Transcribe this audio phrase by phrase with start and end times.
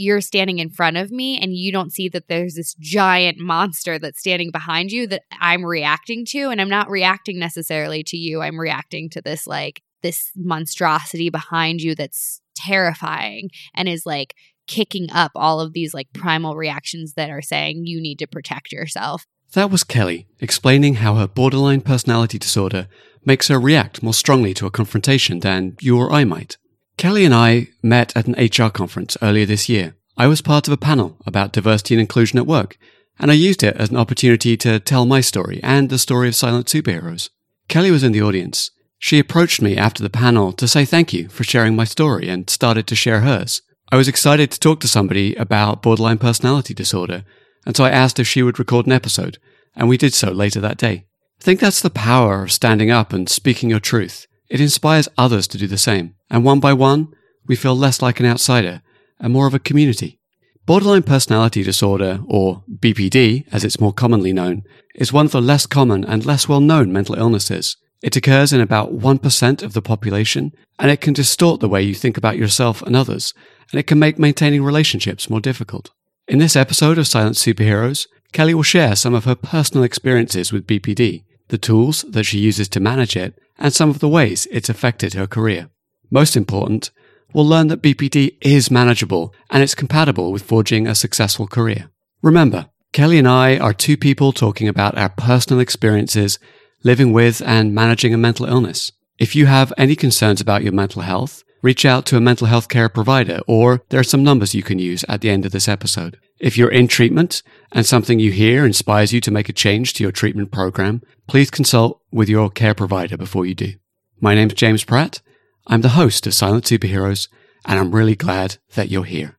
[0.00, 3.98] you're standing in front of me and you don't see that there's this giant monster
[3.98, 6.48] that's standing behind you that I'm reacting to.
[6.50, 8.40] And I'm not reacting necessarily to you.
[8.40, 14.34] I'm reacting to this, like, this monstrosity behind you that's terrifying and is like
[14.66, 18.72] kicking up all of these like primal reactions that are saying you need to protect
[18.72, 19.26] yourself.
[19.52, 22.88] That was Kelly explaining how her borderline personality disorder
[23.24, 26.56] makes her react more strongly to a confrontation than you or I might.
[27.00, 29.94] Kelly and I met at an HR conference earlier this year.
[30.18, 32.76] I was part of a panel about diversity and inclusion at work,
[33.18, 36.34] and I used it as an opportunity to tell my story and the story of
[36.34, 37.30] silent superheroes.
[37.68, 38.70] Kelly was in the audience.
[38.98, 42.50] She approached me after the panel to say thank you for sharing my story and
[42.50, 43.62] started to share hers.
[43.90, 47.24] I was excited to talk to somebody about borderline personality disorder,
[47.64, 49.38] and so I asked if she would record an episode,
[49.74, 51.06] and we did so later that day.
[51.40, 54.26] I think that's the power of standing up and speaking your truth.
[54.50, 57.08] It inspires others to do the same, and one by one,
[57.46, 58.82] we feel less like an outsider
[59.20, 60.18] and more of a community.
[60.66, 64.62] Borderline personality disorder, or BPD as it's more commonly known,
[64.94, 67.76] is one of the less common and less well known mental illnesses.
[68.02, 71.94] It occurs in about 1% of the population, and it can distort the way you
[71.94, 73.34] think about yourself and others,
[73.70, 75.90] and it can make maintaining relationships more difficult.
[76.26, 80.66] In this episode of Silent Superheroes, Kelly will share some of her personal experiences with
[80.66, 84.68] BPD, the tools that she uses to manage it, and some of the ways it's
[84.68, 85.68] affected her career.
[86.10, 86.90] Most important,
[87.32, 91.90] we'll learn that BPD is manageable and it's compatible with forging a successful career.
[92.22, 96.38] Remember, Kelly and I are two people talking about our personal experiences
[96.82, 98.90] living with and managing a mental illness.
[99.18, 102.68] If you have any concerns about your mental health, reach out to a mental health
[102.68, 105.68] care provider or there are some numbers you can use at the end of this
[105.68, 106.18] episode.
[106.40, 110.02] If you're in treatment and something you hear inspires you to make a change to
[110.02, 113.74] your treatment program, please consult with your care provider before you do.
[114.22, 115.20] My name's James Pratt.
[115.66, 117.28] I'm the host of Silent Superheroes,
[117.66, 119.36] and I'm really glad that you're here.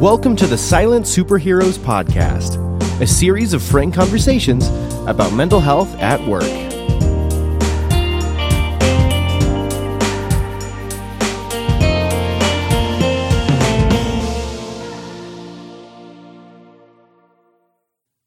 [0.00, 2.58] Welcome to the Silent Superheroes Podcast,
[3.02, 4.68] a series of frank conversations
[5.06, 6.73] about mental health at work.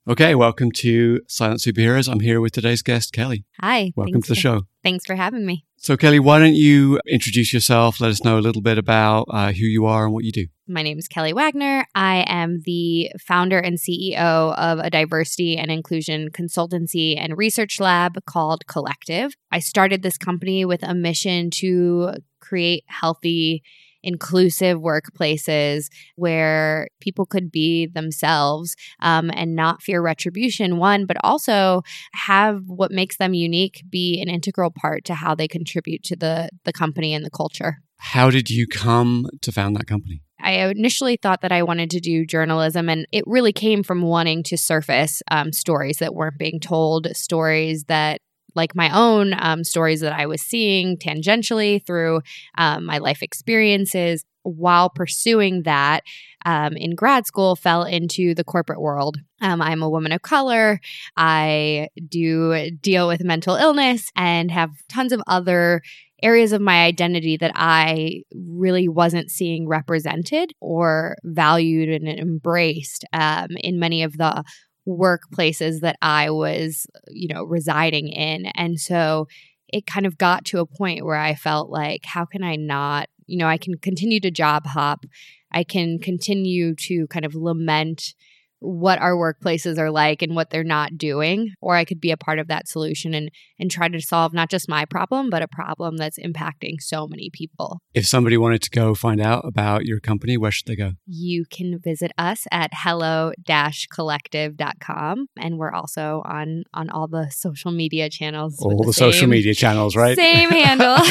[0.10, 2.10] Okay, welcome to Silent Superheroes.
[2.10, 3.44] I'm here with today's guest, Kelly.
[3.60, 3.92] Hi.
[3.98, 4.62] Welcome to the for, show.
[4.82, 5.66] Thanks for having me.
[5.76, 8.00] So, Kelly, why don't you introduce yourself?
[8.00, 10.46] Let us know a little bit about uh, who you are and what you do.
[10.66, 11.86] My name is Kelly Wagner.
[11.94, 18.24] I am the founder and CEO of a diversity and inclusion consultancy and research lab
[18.26, 19.34] called Collective.
[19.52, 23.62] I started this company with a mission to create healthy,
[24.04, 31.82] inclusive workplaces where people could be themselves um, and not fear retribution, one, but also
[32.14, 36.50] have what makes them unique be an integral part to how they contribute to the,
[36.64, 37.78] the company and the culture.
[37.98, 40.22] How did you come to found that company?
[40.40, 44.44] I initially thought that I wanted to do journalism, and it really came from wanting
[44.44, 48.22] to surface um, stories that weren't being told, stories that
[48.58, 52.22] like my own um, stories that I was seeing tangentially through
[52.58, 56.04] um, my life experiences while pursuing that
[56.46, 59.18] um, in grad school fell into the corporate world.
[59.42, 60.80] Um, I'm a woman of color.
[61.16, 65.82] I do deal with mental illness and have tons of other
[66.24, 73.50] areas of my identity that I really wasn't seeing represented or valued and embraced um,
[73.62, 74.44] in many of the
[74.88, 78.48] workplaces that I was, you know, residing in.
[78.56, 79.28] And so
[79.68, 83.10] it kind of got to a point where I felt like, how can I not,
[83.26, 85.06] you know, I can continue to job hop,
[85.52, 88.14] I can continue to kind of lament
[88.60, 92.18] what our workplaces are like and what they're not doing or i could be a
[92.18, 93.30] part of that solution and
[93.60, 97.30] and try to solve not just my problem but a problem that's impacting so many
[97.32, 97.80] people.
[97.94, 100.92] If somebody wanted to go find out about your company where should they go?
[101.06, 108.10] You can visit us at hello-collective.com and we're also on on all the social media
[108.10, 110.18] channels all the, the social media channels right?
[110.18, 110.98] same handle.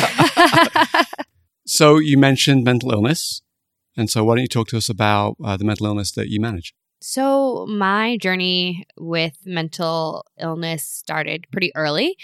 [1.68, 3.42] So you mentioned mental illness
[3.96, 6.40] and so why don't you talk to us about uh, the mental illness that you
[6.40, 6.72] manage
[7.08, 12.16] so, my journey with mental illness started pretty early.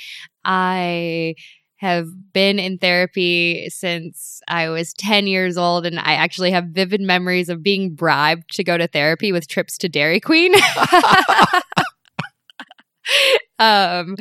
[0.44, 1.36] I
[1.76, 7.00] have been in therapy since I was 10 years old, and I actually have vivid
[7.00, 10.52] memories of being bribed to go to therapy with trips to Dairy Queen.
[13.60, 14.16] um,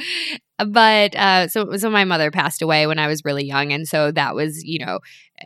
[0.65, 4.11] but uh, so so my mother passed away when I was really young, and so
[4.11, 4.99] that was you know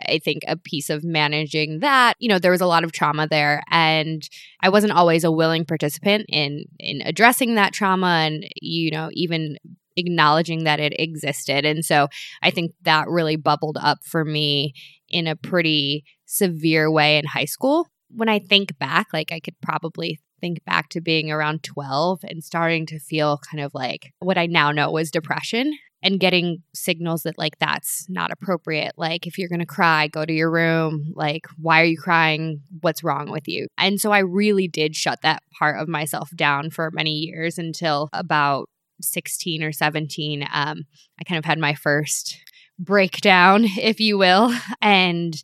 [0.07, 2.13] I think a piece of managing that.
[2.19, 4.27] You know, there was a lot of trauma there, and
[4.61, 9.57] I wasn't always a willing participant in in addressing that trauma, and you know even
[9.97, 11.65] acknowledging that it existed.
[11.65, 12.07] And so
[12.41, 14.73] I think that really bubbled up for me
[15.09, 17.87] in a pretty severe way in high school.
[18.09, 22.43] When I think back, like I could probably think back to being around 12 and
[22.43, 27.23] starting to feel kind of like what I now know was depression and getting signals
[27.23, 28.93] that like that's not appropriate.
[28.95, 31.13] Like if you're going to cry go to your room.
[31.15, 32.61] Like why are you crying?
[32.81, 33.67] What's wrong with you?
[33.77, 38.09] And so i really did shut that part of myself down for many years until
[38.13, 38.69] about
[39.01, 40.83] 16 or 17 um,
[41.19, 42.37] i kind of had my first
[42.79, 45.43] breakdown if you will and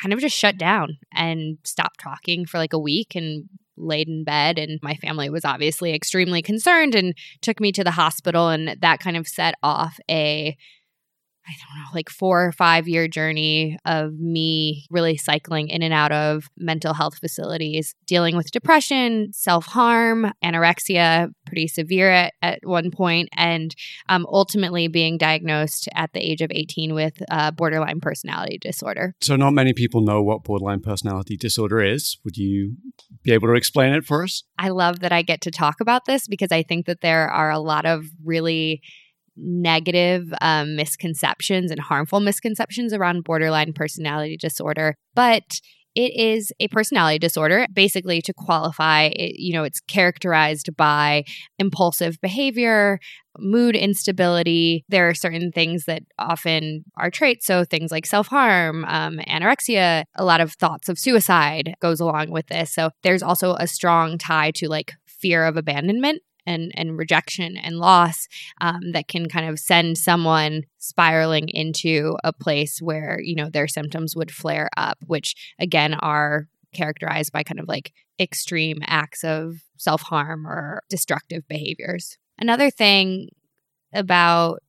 [0.00, 4.24] kind of just shut down and stopped talking for like a week and laid in
[4.24, 8.76] bed and my family was obviously extremely concerned and took me to the hospital and
[8.80, 10.56] that kind of set off a
[11.48, 15.94] I don't know, like four or five year journey of me really cycling in and
[15.94, 22.60] out of mental health facilities, dealing with depression, self harm, anorexia, pretty severe at, at
[22.64, 23.74] one point, and
[24.10, 29.14] um, ultimately being diagnosed at the age of 18 with uh, borderline personality disorder.
[29.22, 32.18] So, not many people know what borderline personality disorder is.
[32.24, 32.76] Would you
[33.22, 34.44] be able to explain it for us?
[34.58, 37.50] I love that I get to talk about this because I think that there are
[37.50, 38.82] a lot of really
[39.40, 44.94] negative um, misconceptions and harmful misconceptions around borderline personality disorder.
[45.14, 45.60] But
[45.94, 47.66] it is a personality disorder.
[47.72, 51.24] Basically, to qualify, it, you know, it's characterized by
[51.58, 53.00] impulsive behavior,
[53.36, 54.84] mood instability.
[54.88, 57.46] There are certain things that often are traits.
[57.46, 62.30] So things like self harm, um, anorexia, a lot of thoughts of suicide goes along
[62.30, 62.72] with this.
[62.72, 67.78] So there's also a strong tie to like fear of abandonment and and rejection and
[67.78, 68.26] loss
[68.60, 73.68] um, that can kind of send someone spiraling into a place where you know their
[73.68, 79.56] symptoms would flare up which again are characterized by kind of like extreme acts of
[79.76, 82.18] self-harm or destructive behaviors.
[82.38, 83.28] Another thing
[83.92, 84.60] about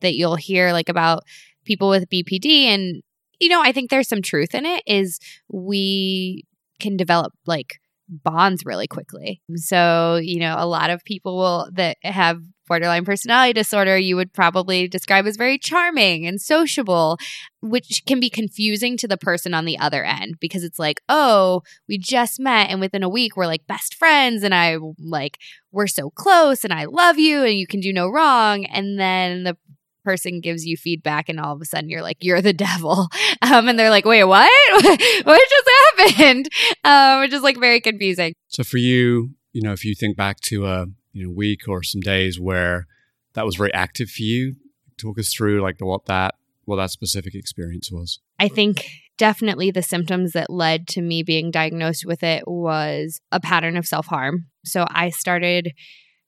[0.00, 1.22] that you'll hear like about
[1.64, 3.02] people with bpd and
[3.38, 6.44] you know i think there's some truth in it is we
[6.80, 7.78] can develop like
[8.08, 9.40] bonds really quickly.
[9.56, 14.32] So, you know, a lot of people will, that have borderline personality disorder, you would
[14.32, 17.18] probably describe as very charming and sociable,
[17.60, 21.62] which can be confusing to the person on the other end because it's like, oh,
[21.88, 25.38] we just met and within a week we're like best friends and I like,
[25.72, 28.64] we're so close and I love you and you can do no wrong.
[28.64, 29.56] And then the
[30.04, 33.08] person gives you feedback and all of a sudden you're like you're the devil.
[33.42, 34.50] Um, and they're like wait what?
[35.24, 36.48] What just happened?
[36.84, 38.34] Um, which is like very confusing.
[38.48, 41.82] So for you you know if you think back to a you know week or
[41.82, 42.86] some days where
[43.34, 44.54] that was very active for you
[44.96, 46.34] talk us through like what that
[46.64, 48.20] what that specific experience was.
[48.38, 48.86] I think
[49.18, 53.86] definitely the symptoms that led to me being diagnosed with it was a pattern of
[53.86, 54.46] self-harm.
[54.64, 55.72] So i started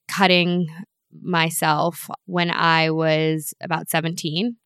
[0.08, 0.66] cutting
[1.22, 4.56] myself when I was about 17.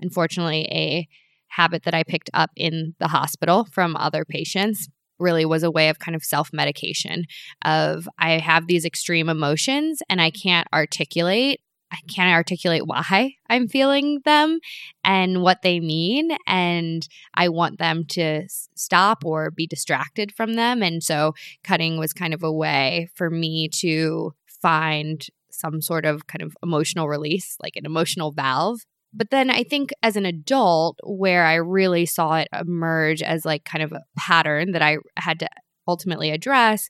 [0.00, 1.08] Unfortunately, a
[1.48, 5.88] habit that I picked up in the hospital from other patients really was a way
[5.90, 7.24] of kind of self-medication
[7.64, 11.60] of I have these extreme emotions and I can't articulate
[11.92, 14.60] I can't articulate why I'm feeling them
[15.04, 16.36] and what they mean.
[16.46, 20.82] And I want them to stop or be distracted from them.
[20.82, 21.34] And so
[21.64, 25.26] cutting was kind of a way for me to find
[25.60, 28.80] some sort of kind of emotional release, like an emotional valve.
[29.12, 33.64] But then I think as an adult, where I really saw it emerge as like
[33.64, 35.48] kind of a pattern that I had to
[35.88, 36.88] ultimately address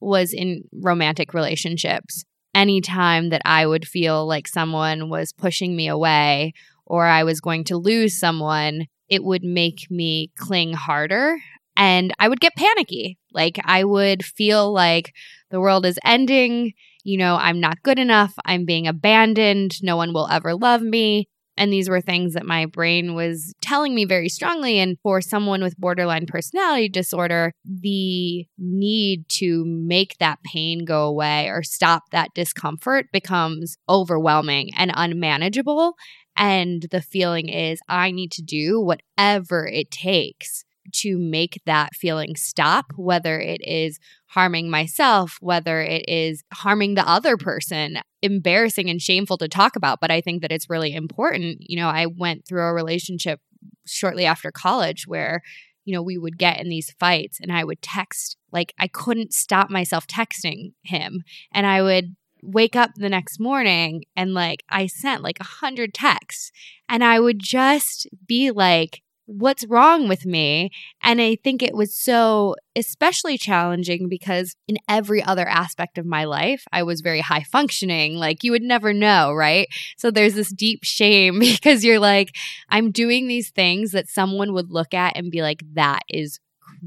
[0.00, 2.24] was in romantic relationships.
[2.54, 6.52] Anytime that I would feel like someone was pushing me away
[6.84, 11.36] or I was going to lose someone, it would make me cling harder
[11.76, 13.18] and I would get panicky.
[13.32, 15.14] Like I would feel like
[15.50, 16.72] the world is ending
[17.04, 21.28] you know, I'm not good enough, I'm being abandoned, no one will ever love me.
[21.56, 24.78] And these were things that my brain was telling me very strongly.
[24.78, 31.48] And for someone with borderline personality disorder, the need to make that pain go away
[31.48, 35.96] or stop that discomfort becomes overwhelming and unmanageable.
[36.34, 40.64] And the feeling is, I need to do whatever it takes
[40.94, 47.08] to make that feeling stop, whether it is harming myself, whether it is harming the
[47.08, 50.00] other person, embarrassing and shameful to talk about.
[50.00, 51.58] But I think that it's really important.
[51.60, 53.40] You know, I went through a relationship
[53.86, 55.42] shortly after college where
[55.84, 59.32] you know, we would get in these fights and I would text, like, I couldn't
[59.32, 61.22] stop myself texting him.
[61.52, 65.92] And I would wake up the next morning and like I sent like a hundred
[65.92, 66.52] texts
[66.88, 70.70] and I would just be like, what's wrong with me?
[71.02, 76.24] And I think it was so especially challenging because in every other aspect of my
[76.24, 78.16] life, I was very high functioning.
[78.16, 79.68] Like you would never know, right?
[79.96, 82.34] So there's this deep shame because you're like,
[82.68, 86.40] I'm doing these things that someone would look at and be like, that is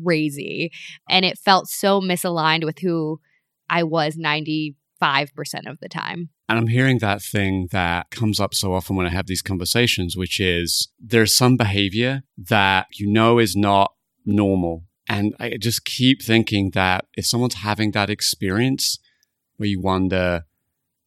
[0.04, 0.72] crazy.
[1.10, 3.22] And it felt so misaligned with who
[3.70, 4.76] I was 95%
[5.68, 6.30] of the time.
[6.50, 10.18] And I'm hearing that thing that comes up so often when I have these conversations,
[10.18, 13.94] which is there's some behavior that you know is not
[14.26, 14.84] normal.
[15.08, 19.00] And I just keep thinking that if someone's having that experience
[19.58, 20.44] where you wonder,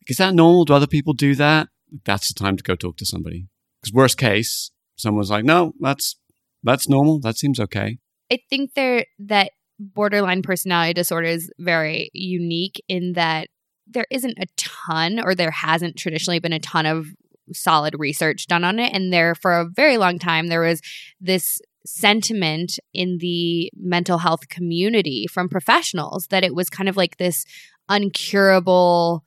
[0.07, 0.65] is that normal?
[0.65, 1.69] Do other people do that?
[2.05, 3.49] That's the time to go talk to somebody.
[3.81, 6.17] Because worst case, someone's like, no, that's
[6.63, 7.21] that's normal.
[7.21, 7.99] That seems okay.
[8.31, 13.49] I think there that borderline personality disorder is very unique in that
[13.87, 17.07] there isn't a ton or there hasn't traditionally been a ton of
[17.53, 18.93] solid research done on it.
[18.93, 20.81] And there for a very long time there was
[21.21, 27.17] this sentiment in the mental health community from professionals that it was kind of like
[27.17, 27.45] this
[27.89, 29.21] uncurable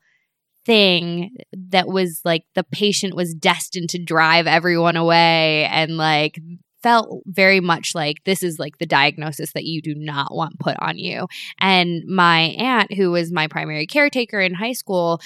[0.66, 6.38] thing that was like the patient was destined to drive everyone away and like
[6.82, 10.76] felt very much like this is like the diagnosis that you do not want put
[10.80, 11.26] on you.
[11.60, 15.20] And my aunt, who was my primary caretaker in high school,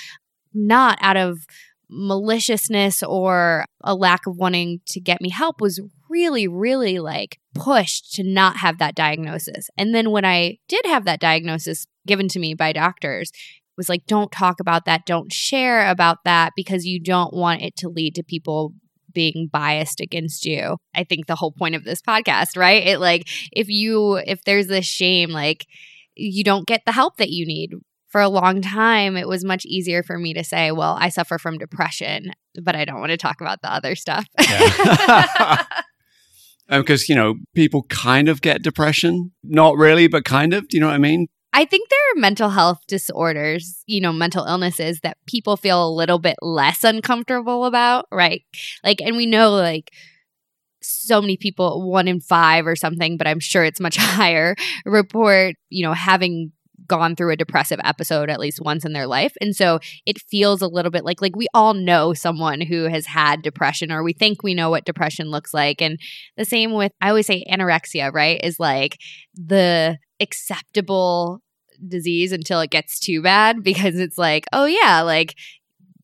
[0.53, 1.47] not out of
[1.91, 8.13] maliciousness or a lack of wanting to get me help, was really, really like pushed
[8.15, 9.69] to not have that diagnosis.
[9.77, 13.31] And then when I did have that diagnosis given to me by doctors,
[13.77, 17.77] was like, don't talk about that, don't share about that because you don't want it
[17.77, 18.73] to lead to people
[19.15, 20.77] being biased against you.
[20.95, 22.87] I think the whole point of this podcast, right?
[22.87, 25.67] It like if you if there's this shame like
[26.15, 27.71] you don't get the help that you need.
[28.09, 31.37] For a long time, it was much easier for me to say, well, I suffer
[31.37, 32.31] from depression,
[32.63, 34.25] but I don't want to talk about the other stuff.
[34.41, 35.65] Yeah.
[36.69, 39.33] Um, because, you know, people kind of get depression.
[39.43, 40.69] Not really, but kind of.
[40.69, 41.27] Do you know what I mean?
[41.57, 45.95] I think there are mental health disorders, you know, mental illnesses that people feel a
[45.95, 48.43] little bit less uncomfortable about, right?
[48.83, 49.93] Like, and we know like
[50.83, 55.55] so many people, one in five or something, but I'm sure it's much higher, report,
[55.71, 56.51] you know, having
[56.89, 60.61] gone through a depressive episode at least once in their life and so it feels
[60.61, 64.13] a little bit like like we all know someone who has had depression or we
[64.13, 65.99] think we know what depression looks like and
[66.37, 68.99] the same with i always say anorexia right is like
[69.35, 71.41] the acceptable
[71.89, 75.35] disease until it gets too bad because it's like, oh, yeah, like,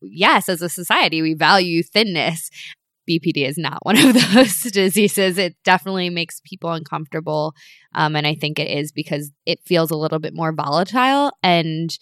[0.01, 2.49] yes, as a society, we value thinness.
[3.09, 5.37] BPD is not one of those diseases.
[5.37, 7.53] It definitely makes people uncomfortable.
[7.93, 11.97] Um, and I think it is because it feels a little bit more volatile and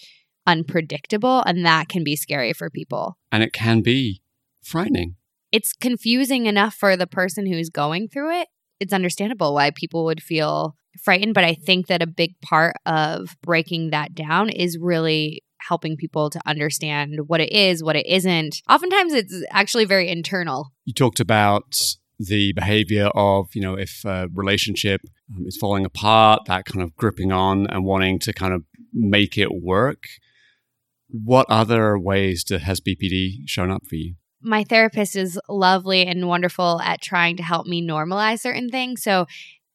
[0.45, 1.43] unpredictable.
[1.45, 3.17] And that can be scary for people.
[3.31, 4.21] And it can be
[4.62, 5.15] frightening.
[5.51, 8.48] It's confusing enough for the person who's going through it.
[8.79, 13.35] It's understandable why people would feel frightened, but I think that a big part of
[13.41, 18.61] breaking that down is really helping people to understand what it is, what it isn't.
[18.69, 20.71] Oftentimes it's actually very internal.
[20.85, 21.79] You talked about
[22.17, 25.01] the behavior of, you know, if a relationship
[25.35, 28.63] um, is falling apart, that kind of gripping on and wanting to kind of
[28.93, 30.03] make it work.
[31.07, 34.15] What other ways do, has BPD shown up for you?
[34.41, 39.03] My therapist is lovely and wonderful at trying to help me normalize certain things.
[39.03, 39.25] So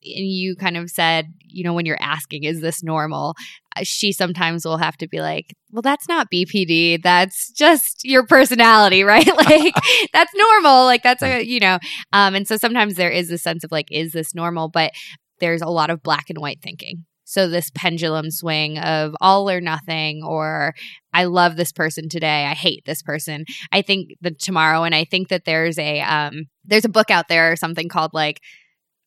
[0.04, 3.34] and you kind of said, you know, when you're asking, is this normal?
[3.76, 7.02] Uh, she sometimes will have to be like, well, that's not BPD.
[7.02, 9.26] That's just your personality, right?
[9.26, 9.74] like,
[10.12, 10.84] that's normal.
[10.84, 11.78] Like, that's a, you know,
[12.12, 14.68] um, and so sometimes there is a sense of like, is this normal?
[14.68, 14.92] But
[15.40, 17.04] there's a lot of black and white thinking.
[17.26, 20.74] So, this pendulum swing of all or nothing, or
[21.14, 23.46] I love this person today, I hate this person.
[23.72, 27.28] I think the tomorrow, and I think that there's a um, there's a book out
[27.28, 28.40] there or something called like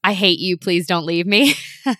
[0.03, 1.95] I hate you, please don't leave me, which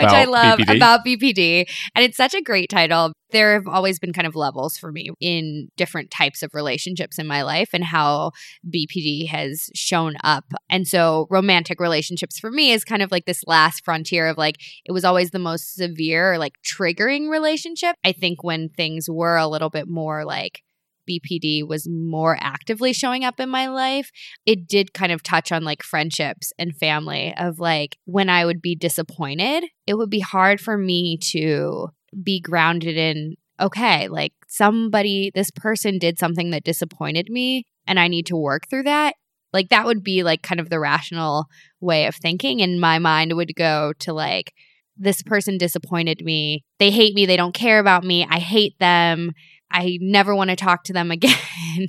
[0.00, 0.76] I love BPD.
[0.76, 1.64] about BPD.
[1.94, 3.12] And it's such a great title.
[3.30, 7.26] There have always been kind of levels for me in different types of relationships in
[7.26, 8.32] my life and how
[8.68, 10.44] BPD has shown up.
[10.68, 14.56] And so romantic relationships for me is kind of like this last frontier of like,
[14.84, 17.96] it was always the most severe like triggering relationship.
[18.04, 20.62] I think when things were a little bit more like,
[21.08, 24.10] BPD was more actively showing up in my life,
[24.44, 28.60] it did kind of touch on like friendships and family of like when I would
[28.60, 31.88] be disappointed, it would be hard for me to
[32.22, 38.08] be grounded in okay, like somebody, this person did something that disappointed me and I
[38.08, 39.14] need to work through that.
[39.52, 41.46] Like that would be like kind of the rational
[41.80, 42.60] way of thinking.
[42.60, 44.52] And my mind would go to like,
[44.96, 46.64] this person disappointed me.
[46.78, 47.26] They hate me.
[47.26, 48.26] They don't care about me.
[48.28, 49.32] I hate them
[49.70, 51.88] I never want to talk to them again.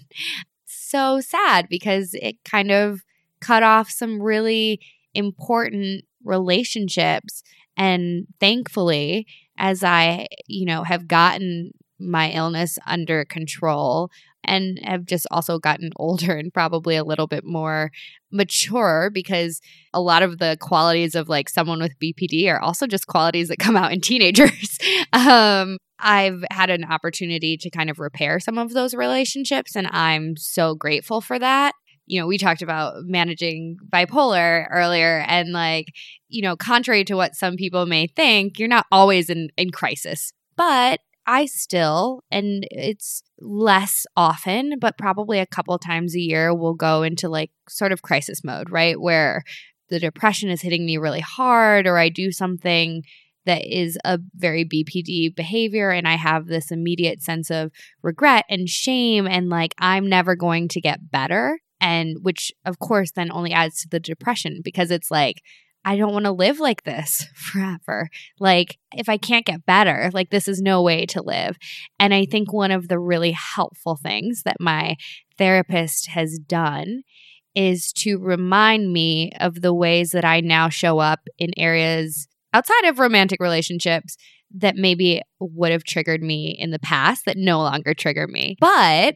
[0.65, 3.01] so sad because it kind of
[3.41, 4.79] cut off some really
[5.13, 7.43] important relationships.
[7.75, 14.09] And thankfully, as I, you know, have gotten my illness under control
[14.43, 17.91] and have just also gotten older and probably a little bit more
[18.31, 19.61] mature because
[19.93, 23.59] a lot of the qualities of like someone with BPD are also just qualities that
[23.59, 24.77] come out in teenagers.
[25.13, 30.37] um, I've had an opportunity to kind of repair some of those relationships, and I'm
[30.37, 31.73] so grateful for that.
[32.05, 35.87] You know, we talked about managing bipolar earlier, and like,
[36.29, 40.31] you know, contrary to what some people may think, you're not always in, in crisis.
[40.55, 46.73] But I still, and it's less often, but probably a couple times a year, will
[46.73, 48.99] go into like sort of crisis mode, right?
[48.99, 49.43] Where
[49.89, 53.03] the depression is hitting me really hard, or I do something
[53.47, 57.71] that is a very BPD behavior, and I have this immediate sense of
[58.03, 61.59] regret and shame, and like I'm never going to get better.
[61.79, 65.41] And which, of course, then only adds to the depression because it's like,
[65.85, 68.09] I don't want to live like this forever.
[68.39, 71.57] Like, if I can't get better, like, this is no way to live.
[71.99, 74.97] And I think one of the really helpful things that my
[75.37, 77.03] therapist has done
[77.55, 82.27] is to remind me of the ways that I now show up in areas
[82.57, 84.17] outside of romantic relationships
[84.55, 88.57] that maybe would have triggered me in the past that no longer trigger me.
[88.59, 89.15] But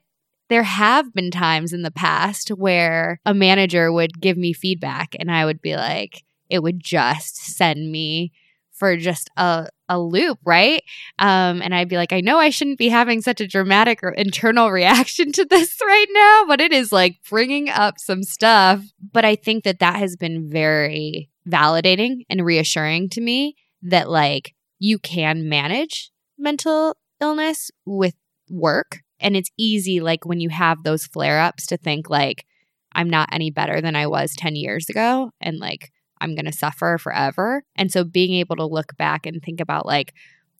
[0.49, 5.31] there have been times in the past where a manager would give me feedback and
[5.31, 8.31] I would be like, it would just send me
[8.73, 10.83] for just a, a loop, right?
[11.17, 14.69] Um, and I'd be like, I know I shouldn't be having such a dramatic internal
[14.71, 18.83] reaction to this right now, but it is like bringing up some stuff.
[19.13, 24.53] But I think that that has been very validating and reassuring to me that like
[24.79, 28.15] you can manage mental illness with
[28.49, 28.99] work.
[29.19, 32.45] And it's easy, like when you have those flare ups, to think like,
[32.93, 35.31] I'm not any better than I was 10 years ago.
[35.39, 37.63] And like, I'm going to suffer forever.
[37.75, 40.13] And so being able to look back and think about like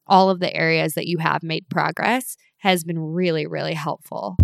[0.07, 4.38] all of the areas that you have made progress has been really, really helpful.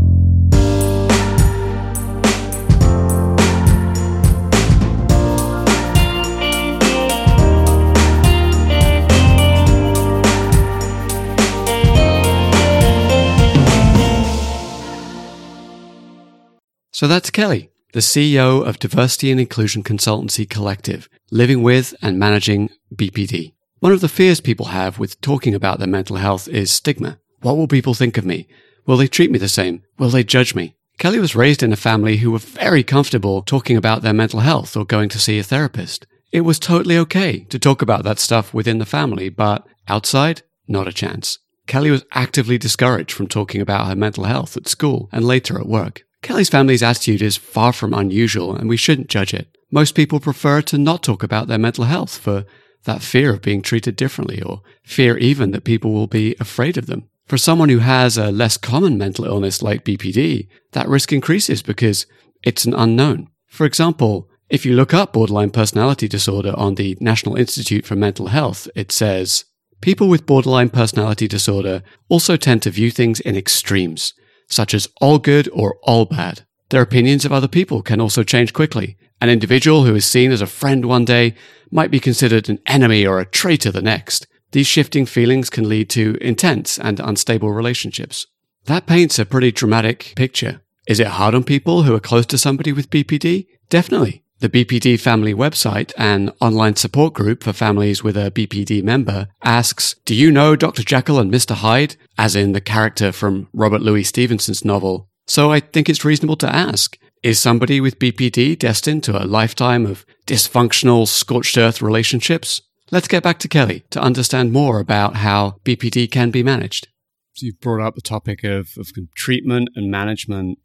[16.97, 22.71] So that's Kelly the CEO of Diversity and Inclusion Consultancy Collective, living with and managing
[22.91, 23.53] BPD.
[23.81, 27.19] One of the fears people have with talking about their mental health is stigma.
[27.41, 28.47] What will people think of me?
[28.87, 29.83] Will they treat me the same?
[29.99, 30.75] Will they judge me?
[30.97, 34.75] Kelly was raised in a family who were very comfortable talking about their mental health
[34.75, 36.07] or going to see a therapist.
[36.31, 40.87] It was totally okay to talk about that stuff within the family, but outside, not
[40.87, 41.37] a chance.
[41.67, 45.67] Kelly was actively discouraged from talking about her mental health at school and later at
[45.67, 46.06] work.
[46.21, 49.57] Kelly's family's attitude is far from unusual, and we shouldn't judge it.
[49.71, 52.45] Most people prefer to not talk about their mental health for
[52.83, 56.87] that fear of being treated differently, or fear even that people will be afraid of
[56.87, 57.09] them.
[57.25, 62.05] For someone who has a less common mental illness like BPD, that risk increases because
[62.43, 63.29] it's an unknown.
[63.47, 68.27] For example, if you look up borderline personality disorder on the National Institute for Mental
[68.27, 69.43] Health, it says,
[69.81, 74.13] People with borderline personality disorder also tend to view things in extremes
[74.47, 76.41] such as all good or all bad.
[76.69, 78.97] Their opinions of other people can also change quickly.
[79.21, 81.33] An individual who is seen as a friend one day
[81.71, 84.27] might be considered an enemy or a traitor the next.
[84.51, 88.27] These shifting feelings can lead to intense and unstable relationships.
[88.65, 90.61] That paints a pretty dramatic picture.
[90.87, 93.47] Is it hard on people who are close to somebody with BPD?
[93.69, 94.23] Definitely.
[94.39, 99.95] The BPD Family website, an online support group for families with a BPD member, asks,
[100.05, 100.83] Do you know Dr.
[100.83, 101.55] Jekyll and Mr.
[101.55, 101.95] Hyde?
[102.19, 105.09] As in the character from Robert Louis Stevenson's novel.
[105.25, 109.87] So I think it's reasonable to ask, is somebody with BPD destined to a lifetime
[109.87, 112.61] of dysfunctional, scorched earth relationships?
[112.91, 116.89] Let's get back to Kelly to understand more about how BPD can be managed.
[117.33, 120.59] So you've brought up the topic of, of treatment and management.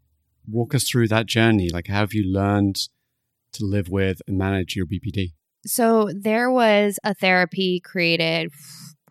[0.46, 1.70] Walk us through that journey.
[1.72, 2.76] Like, how have you learned
[3.52, 5.32] to live with and manage your BPD?
[5.64, 8.50] So there was a therapy created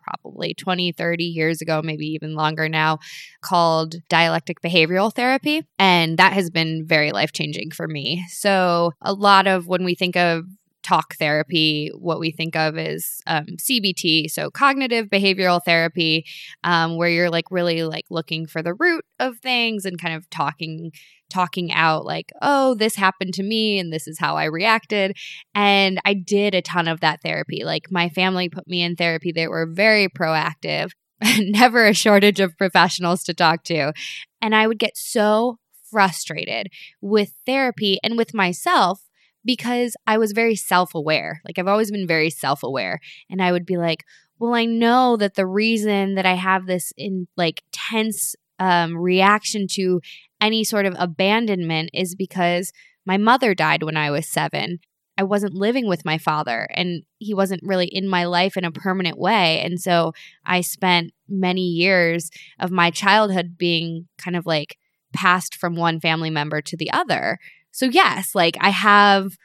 [0.02, 2.98] probably 20, 30 years ago, maybe even longer now,
[3.40, 5.62] called dialectic behavioral therapy.
[5.78, 8.24] And that has been very life changing for me.
[8.28, 10.44] So, a lot of when we think of
[10.82, 16.26] talk therapy, what we think of is um, CBT, so cognitive behavioral therapy,
[16.64, 20.28] um, where you're like really like looking for the root of things and kind of
[20.30, 20.90] talking
[21.32, 25.16] talking out like, oh, this happened to me and this is how I reacted.
[25.54, 27.64] And I did a ton of that therapy.
[27.64, 29.32] Like my family put me in therapy.
[29.32, 30.90] They were very proactive.
[31.38, 33.92] never a shortage of professionals to talk to.
[34.40, 35.58] And I would get so
[35.90, 36.68] frustrated
[37.00, 39.02] with therapy and with myself
[39.44, 41.40] because I was very self aware.
[41.44, 43.00] Like I've always been very self aware.
[43.30, 44.04] And I would be like,
[44.38, 49.66] well, I know that the reason that I have this in like tense um, reaction
[49.72, 50.00] to
[50.42, 52.72] any sort of abandonment is because
[53.06, 54.80] my mother died when I was seven.
[55.16, 58.72] I wasn't living with my father and he wasn't really in my life in a
[58.72, 59.60] permanent way.
[59.60, 60.12] And so
[60.44, 64.76] I spent many years of my childhood being kind of like
[65.12, 67.38] passed from one family member to the other.
[67.70, 69.36] So, yes, like I have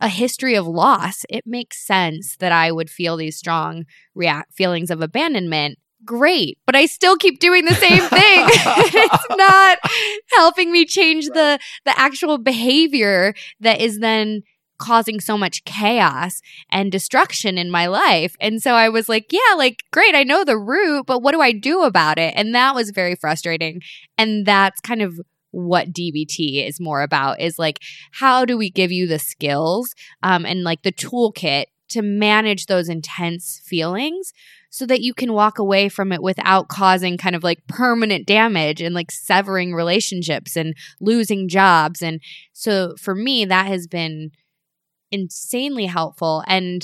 [0.00, 1.24] a history of loss.
[1.28, 3.84] It makes sense that I would feel these strong
[4.52, 5.78] feelings of abandonment.
[6.04, 8.46] Great, but I still keep doing the same thing.
[8.48, 9.78] it's not
[10.34, 14.42] helping me change the the actual behavior that is then
[14.78, 18.36] causing so much chaos and destruction in my life.
[18.40, 21.40] And so I was like, yeah, like, great, I know the root, but what do
[21.40, 22.32] I do about it?
[22.36, 23.80] And that was very frustrating.
[24.16, 27.80] And that's kind of what DBT is more about is like,
[28.12, 32.88] how do we give you the skills um, and like the toolkit to manage those
[32.88, 34.32] intense feelings
[34.70, 38.80] so that you can walk away from it without causing kind of like permanent damage
[38.80, 42.02] and like severing relationships and losing jobs.
[42.02, 42.20] And
[42.52, 44.30] so for me, that has been
[45.10, 46.44] insanely helpful.
[46.46, 46.82] And,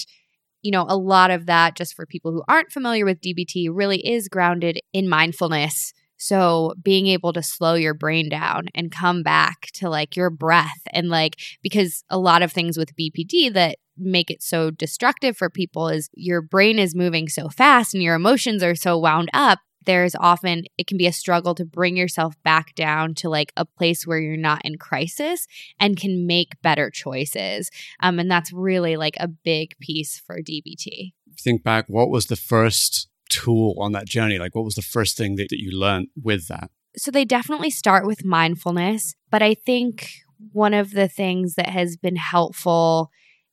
[0.63, 4.07] you know, a lot of that, just for people who aren't familiar with DBT, really
[4.07, 5.93] is grounded in mindfulness.
[6.25, 10.81] So being able to slow your brain down and come back to like your breath
[10.91, 15.51] and like, because a lot of things with BPD that make it so destructive for
[15.51, 19.59] people is your brain is moving so fast and your emotions are so wound up
[19.85, 23.67] there's often it can be a struggle to bring yourself back down to like a
[23.67, 25.47] place where you're not in crisis
[25.79, 27.71] and can make better choices.
[28.01, 32.37] Um, and that's really like a big piece for dbt think back what was the
[32.37, 36.09] first tool on that journey like what was the first thing that, that you learned
[36.23, 40.11] with that so they definitely start with mindfulness but i think
[40.53, 43.11] one of the things that has been helpful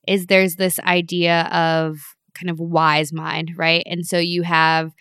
[0.08, 1.98] is there's this idea of
[2.34, 4.92] kind of wise mind right and so you have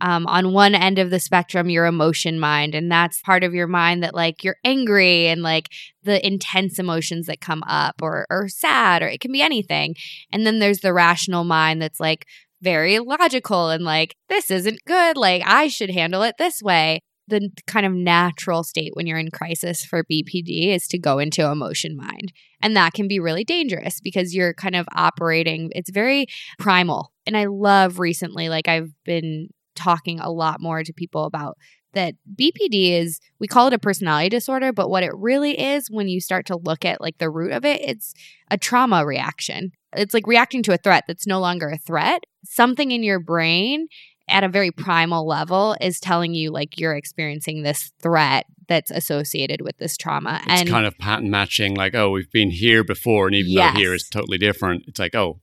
[0.00, 2.74] um, on one end of the spectrum, your emotion mind.
[2.74, 5.68] And that's part of your mind that, like, you're angry and like
[6.02, 9.94] the intense emotions that come up or, or sad, or it can be anything.
[10.32, 12.26] And then there's the rational mind that's like,
[12.62, 15.16] very logical and like, this isn't good.
[15.16, 19.30] Like, I should handle it this way the kind of natural state when you're in
[19.30, 22.32] crisis for BPD is to go into emotion mind.
[22.60, 26.26] And that can be really dangerous because you're kind of operating, it's very
[26.58, 27.12] primal.
[27.26, 31.56] And I love recently, like, I've been talking a lot more to people about
[31.92, 36.08] that BPD is we call it a personality disorder, but what it really is when
[36.08, 38.14] you start to look at like the root of it, it's
[38.50, 39.72] a trauma reaction.
[39.94, 42.24] It's like reacting to a threat that's no longer a threat.
[42.44, 43.88] Something in your brain
[44.28, 49.60] at a very primal level is telling you like you're experiencing this threat that's associated
[49.60, 50.40] with this trauma.
[50.46, 53.74] It's and kind of pattern matching, like, oh, we've been here before, and even yes.
[53.74, 55.40] though here is totally different, it's like, oh.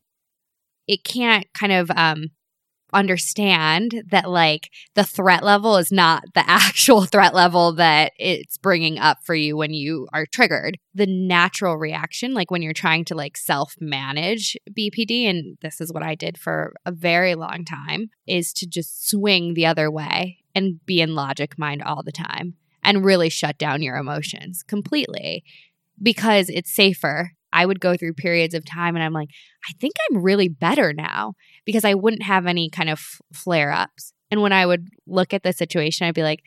[0.88, 2.28] It can't kind of um
[2.94, 8.98] understand that like the threat level is not the actual threat level that it's bringing
[8.98, 10.78] up for you when you are triggered.
[10.94, 15.92] The natural reaction, like when you're trying to like self manage BPD, and this is
[15.92, 20.40] what I did for a very long time, is to just swing the other way
[20.56, 25.44] and be in logic mind all the time and really shut down your emotions completely
[26.02, 29.30] because it's safer I would go through periods of time and I'm like,
[29.68, 31.34] I think I'm really better now
[31.68, 33.00] because I wouldn't have any kind of
[33.32, 34.12] flare ups.
[34.32, 36.42] And when I would look at the situation, I'd be like,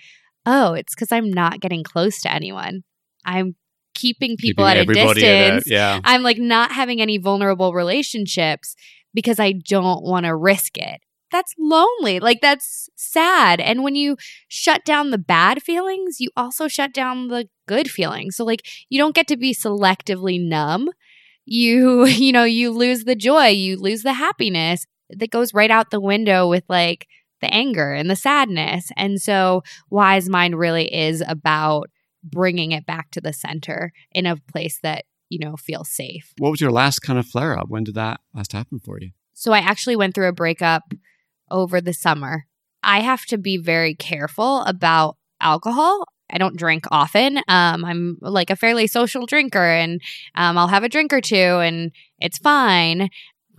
[0.45, 2.83] oh, it's because I'm not getting close to anyone.
[3.25, 3.55] I'm
[3.95, 5.23] keeping people keeping at a distance.
[5.23, 6.01] At a, yeah.
[6.03, 8.75] I'm like not having any vulnerable relationships
[9.15, 12.21] because I don't want to risk it that's lonely.
[12.21, 13.61] Like that's sad.
[13.61, 14.17] And when you
[14.49, 18.37] shut down the bad feelings, you also shut down the good feelings.
[18.37, 20.91] So like you don't get to be selectively numb.
[21.45, 25.91] You, you know, you lose the joy, you lose the happiness that goes right out
[25.91, 27.07] the window with like
[27.41, 28.91] the anger and the sadness.
[28.97, 31.91] And so wise mind really is about
[32.23, 36.33] bringing it back to the center in a place that, you know, feels safe.
[36.39, 37.69] What was your last kind of flare up?
[37.69, 39.11] When did that last happen for you?
[39.33, 40.93] So I actually went through a breakup
[41.51, 42.45] over the summer.
[42.83, 46.05] I have to be very careful about alcohol.
[46.33, 47.39] I don't drink often.
[47.49, 50.01] Um, I'm like a fairly social drinker and
[50.35, 53.09] um, I'll have a drink or two and it's fine.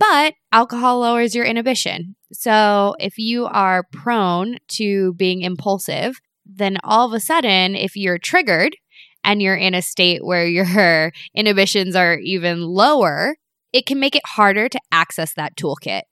[0.02, 2.16] But alcohol lowers your inhibition.
[2.32, 8.18] So if you are prone to being impulsive, then all of a sudden, if you're
[8.18, 8.74] triggered
[9.22, 13.36] and you're in a state where your inhibitions are even lower,
[13.72, 16.02] it can make it harder to access that toolkit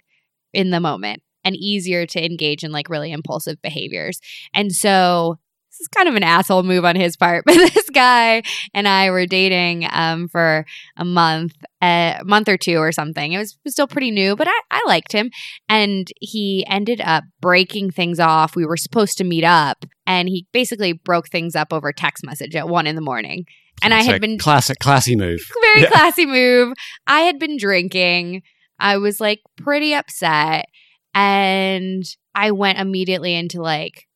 [0.52, 4.20] in the moment and easier to engage in like really impulsive behaviors.
[4.54, 8.42] And so this is kind of an asshole move on his part, but this guy
[8.74, 13.32] and I were dating um, for a month, a month or two or something.
[13.32, 15.30] It was, was still pretty new, but I, I liked him.
[15.68, 18.56] And he ended up breaking things off.
[18.56, 22.56] We were supposed to meet up, and he basically broke things up over text message
[22.56, 23.46] at one in the morning.
[23.82, 25.40] And I had been classic, classy move.
[25.74, 26.74] very classy move.
[27.06, 28.42] I had been drinking.
[28.78, 30.66] I was like pretty upset.
[31.14, 32.04] And
[32.34, 34.06] I went immediately into like,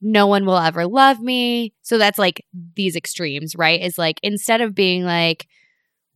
[0.00, 1.72] no one will ever love me.
[1.82, 2.44] So that's like
[2.76, 3.80] these extremes, right?
[3.80, 5.46] Is like instead of being like,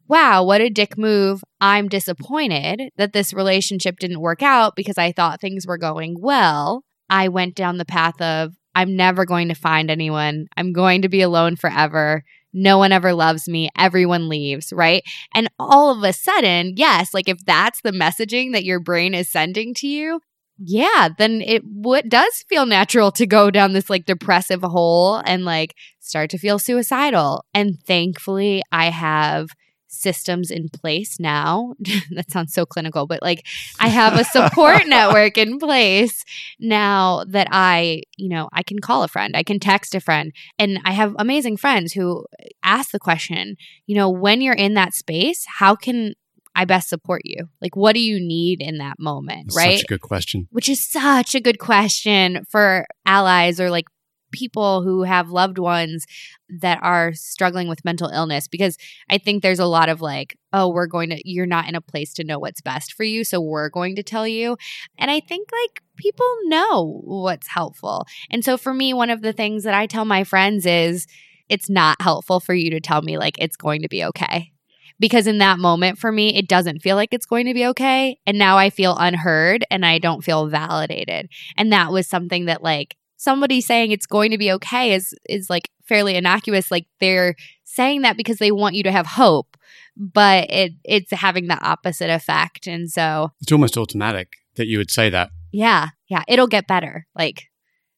[0.09, 1.42] wow, what a dick move.
[1.61, 6.85] I'm disappointed that this relationship didn't work out because I thought things were going well.
[7.09, 10.47] I went down the path of, I'm never going to find anyone.
[10.57, 12.25] I'm going to be alone forever.
[12.53, 13.68] No one ever loves me.
[13.79, 15.03] Everyone leaves, right?
[15.35, 19.31] And all of a sudden, yes, like if that's the messaging that your brain is
[19.31, 20.20] sending to you,
[20.58, 25.44] yeah, then it what does feel natural to go down this like depressive hole and
[25.44, 27.44] like start to feel suicidal.
[27.52, 29.48] And thankfully, I have
[29.88, 31.74] systems in place now.
[32.10, 33.44] that sounds so clinical, but like
[33.80, 36.24] I have a support network in place
[36.60, 40.32] now that I, you know, I can call a friend, I can text a friend,
[40.58, 42.26] and I have amazing friends who
[42.62, 46.14] ask the question, you know, when you're in that space, how can
[46.54, 47.48] I best support you?
[47.60, 49.48] Like, what do you need in that moment?
[49.48, 49.78] That's right.
[49.78, 50.48] Such a good question.
[50.50, 53.86] Which is such a good question for allies or like
[54.34, 56.06] people who have loved ones
[56.48, 58.76] that are struggling with mental illness because
[59.08, 61.80] I think there's a lot of like, oh, we're going to, you're not in a
[61.80, 63.24] place to know what's best for you.
[63.24, 64.56] So we're going to tell you.
[64.98, 68.06] And I think like people know what's helpful.
[68.28, 71.06] And so for me, one of the things that I tell my friends is
[71.48, 74.53] it's not helpful for you to tell me like it's going to be okay
[75.00, 78.18] because in that moment for me it doesn't feel like it's going to be okay.
[78.26, 81.28] And now i feel unheard and i don't feel validated.
[81.57, 85.48] And that was something that like somebody saying it's going to be okay is is
[85.50, 86.70] like fairly innocuous.
[86.70, 89.57] Like they're saying that because they want you to have hope
[89.96, 92.66] but it it's having the opposite effect.
[92.66, 95.30] And so It's almost automatic that you would say that.
[95.52, 97.07] yeah yeah it'll get better.
[97.14, 97.44] Like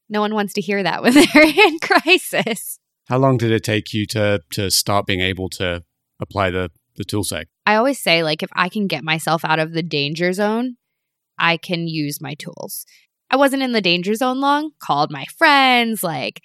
[0.09, 2.79] no one wants to hear that when they're in crisis.
[3.09, 5.85] How long did it take you to to start being able to
[6.21, 7.49] apply the the tool set?
[7.65, 10.77] I always say, like, if I can get myself out of the danger zone,
[11.39, 12.87] I can use my tools.
[13.31, 16.41] I wasn't in the danger zone long, called my friends, like,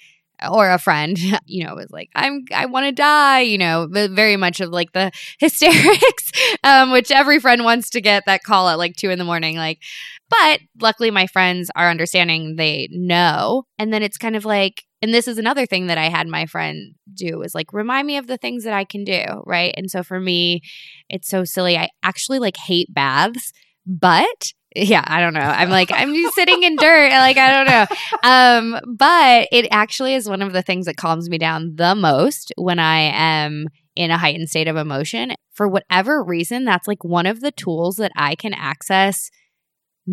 [0.50, 4.38] or a friend, you know, was like, I'm, I want to die, you know, very
[4.38, 6.32] much of like the hysterics,
[6.64, 9.58] um, which every friend wants to get that call at like two in the morning.
[9.58, 9.80] Like,
[10.30, 13.66] but luckily my friends are understanding, they know.
[13.78, 16.46] And then it's kind of like, and this is another thing that I had my
[16.46, 19.74] friend do is like remind me of the things that I can do, right?
[19.76, 20.62] And so for me,
[21.10, 21.78] it's so silly.
[21.78, 23.52] I actually like hate baths,
[23.86, 25.42] but yeah, I don't know.
[25.42, 27.86] I'm like I'm just sitting in dirt, like I don't know.
[28.24, 32.54] Um, but it actually is one of the things that calms me down the most
[32.56, 35.34] when I am in a heightened state of emotion.
[35.52, 39.30] For whatever reason, that's like one of the tools that I can access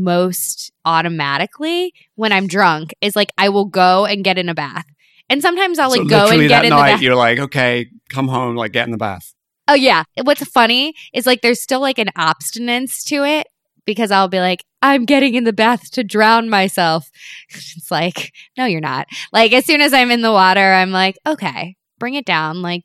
[0.03, 4.87] most automatically when I'm drunk is like I will go and get in a bath.
[5.31, 7.03] And sometimes I'll like So go and get in the bath.
[7.03, 9.35] you're like, okay, come home, like get in the bath.
[9.67, 10.05] Oh yeah.
[10.23, 13.47] What's funny is like there's still like an obstinance to it
[13.85, 17.11] because I'll be like, I'm getting in the bath to drown myself.
[17.51, 19.07] It's like, no, you're not.
[19.33, 22.63] Like as soon as I'm in the water, I'm like, okay, bring it down.
[22.63, 22.85] Like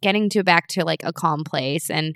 [0.00, 1.90] getting to back to like a calm place.
[1.90, 2.14] And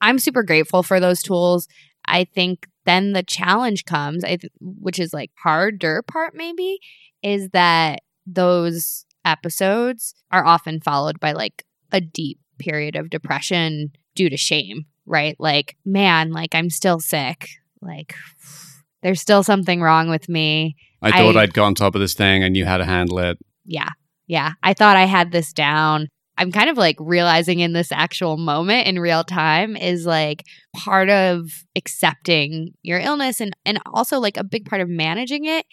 [0.00, 1.66] I'm super grateful for those tools.
[2.06, 6.78] I think then the challenge comes, I th- which is like harder part maybe,
[7.22, 14.30] is that those episodes are often followed by like a deep period of depression due
[14.30, 15.36] to shame, right?
[15.38, 17.48] Like, man, like I'm still sick.
[17.80, 18.14] Like,
[19.02, 20.76] there's still something wrong with me.
[21.02, 22.42] I thought I- I, would got on top of this thing.
[22.42, 23.38] I knew how to handle it.
[23.64, 23.90] Yeah.
[24.26, 24.52] Yeah.
[24.62, 26.08] I thought I had this down.
[26.38, 30.44] I'm kind of like realizing in this actual moment in real time is like
[30.76, 35.66] part of accepting your illness and and also like a big part of managing it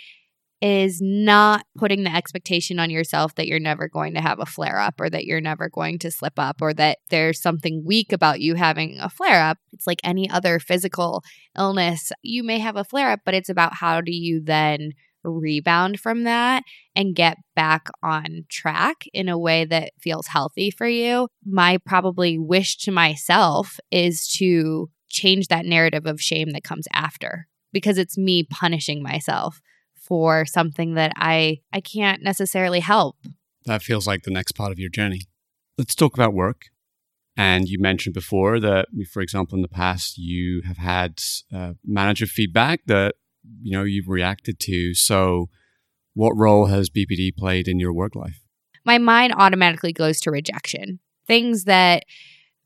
[0.62, 4.80] is not putting the expectation on yourself that you're never going to have a flare
[4.80, 8.40] up or that you're never going to slip up or that there's something weak about
[8.40, 9.58] you having a flare up.
[9.74, 11.24] It's like any other physical
[11.58, 12.12] illness.
[12.24, 14.94] You may have a flare up, but it's about how do you then
[15.26, 16.64] rebound from that
[16.96, 21.28] and get back on track in a way that feels healthy for you.
[21.46, 27.48] My probably wish to myself is to change that narrative of shame that comes after
[27.72, 29.62] because it's me punishing myself
[29.96, 33.18] for something that I I can't necessarily help.
[33.66, 35.22] That feels like the next part of your journey.
[35.78, 36.66] Let's talk about work.
[37.38, 41.20] And you mentioned before that, for example, in the past, you have had
[41.54, 43.16] uh, manager feedback that
[43.62, 44.94] you know you've reacted to.
[44.94, 45.50] So,
[46.14, 48.42] what role has BPD played in your work life?
[48.86, 51.00] My mind automatically goes to rejection.
[51.28, 52.04] Things that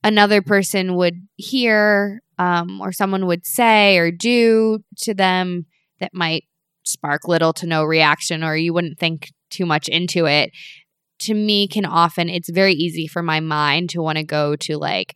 [0.03, 5.65] another person would hear um, or someone would say or do to them
[5.99, 6.45] that might
[6.83, 10.51] spark little to no reaction or you wouldn't think too much into it
[11.19, 14.77] to me can often it's very easy for my mind to want to go to
[14.77, 15.15] like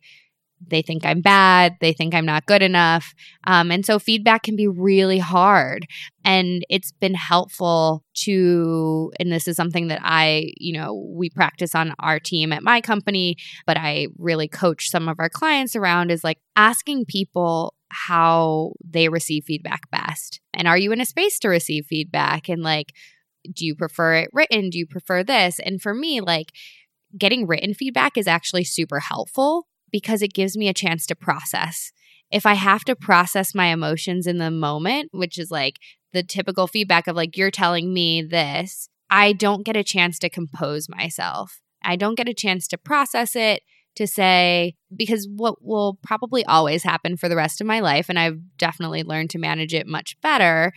[0.68, 3.14] they think I'm bad, they think I'm not good enough.
[3.46, 5.86] Um, and so feedback can be really hard.
[6.24, 11.74] And it's been helpful to, and this is something that I, you know, we practice
[11.74, 16.10] on our team at my company, but I really coach some of our clients around
[16.10, 20.40] is like asking people how they receive feedback best.
[20.52, 22.48] And are you in a space to receive feedback?
[22.48, 22.92] And like,
[23.52, 24.70] do you prefer it written?
[24.70, 25.60] Do you prefer this?
[25.60, 26.52] And for me, like
[27.16, 31.92] getting written feedback is actually super helpful because it gives me a chance to process.
[32.28, 35.78] If I have to process my emotions in the moment, which is like
[36.12, 40.28] the typical feedback of like, you're telling me this, I don't get a chance to
[40.28, 41.60] compose myself.
[41.84, 43.62] I don't get a chance to process it,
[43.94, 48.18] to say, because what will probably always happen for the rest of my life, and
[48.18, 50.72] I've definitely learned to manage it much better,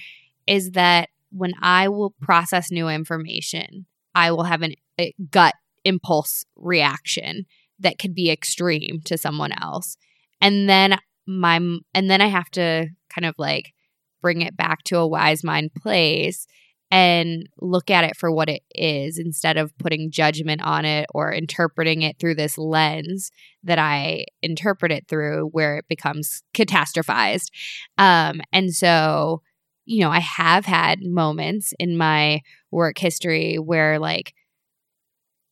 [0.45, 6.45] is that when I will process new information, I will have an, a gut impulse
[6.55, 7.47] reaction
[7.79, 9.97] that could be extreme to someone else.
[10.41, 11.55] And then my
[11.93, 13.73] and then I have to kind of like
[14.21, 16.47] bring it back to a wise mind place
[16.89, 21.33] and look at it for what it is instead of putting judgment on it or
[21.33, 23.29] interpreting it through this lens
[23.63, 27.49] that I interpret it through where it becomes catastrophized.
[27.97, 29.41] Um, and so
[29.87, 34.33] you know, I have had moments in my work history where like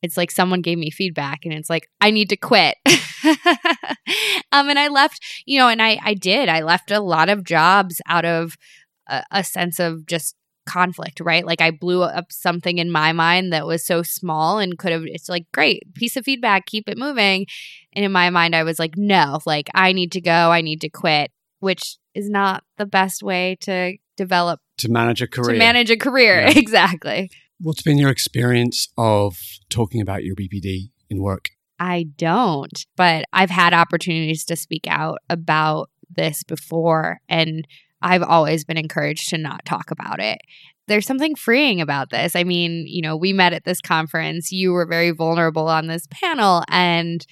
[0.06, 2.78] it's like someone gave me feedback and it's like I need to quit.
[4.52, 6.48] um and I left, you know, and I I did.
[6.48, 8.56] I left a lot of jobs out of
[9.08, 10.36] a, a sense of just
[10.68, 11.46] conflict, right?
[11.46, 15.04] Like I blew up something in my mind that was so small and could have
[15.06, 17.48] it's like great, piece of feedback, keep it moving.
[17.94, 20.82] And in my mind I was like no, like I need to go, I need
[20.82, 25.54] to quit, which is not the best way to develop to manage a career.
[25.54, 26.54] To manage a career, yeah.
[26.56, 27.32] exactly.
[27.60, 29.38] What's been your experience of
[29.70, 31.50] talking about your BPD in work?
[31.80, 37.68] I don't, but I've had opportunities to speak out about this before, and
[38.02, 40.40] I've always been encouraged to not talk about it.
[40.88, 42.36] There's something freeing about this.
[42.36, 46.08] I mean, you know, we met at this conference, you were very vulnerable on this
[46.12, 47.26] panel, and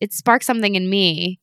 [0.00, 1.38] it sparked something in me,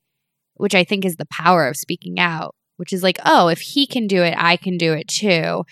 [0.55, 3.87] which I think is the power of speaking out which is like, oh, if he
[3.87, 5.63] can do it, I can do it too.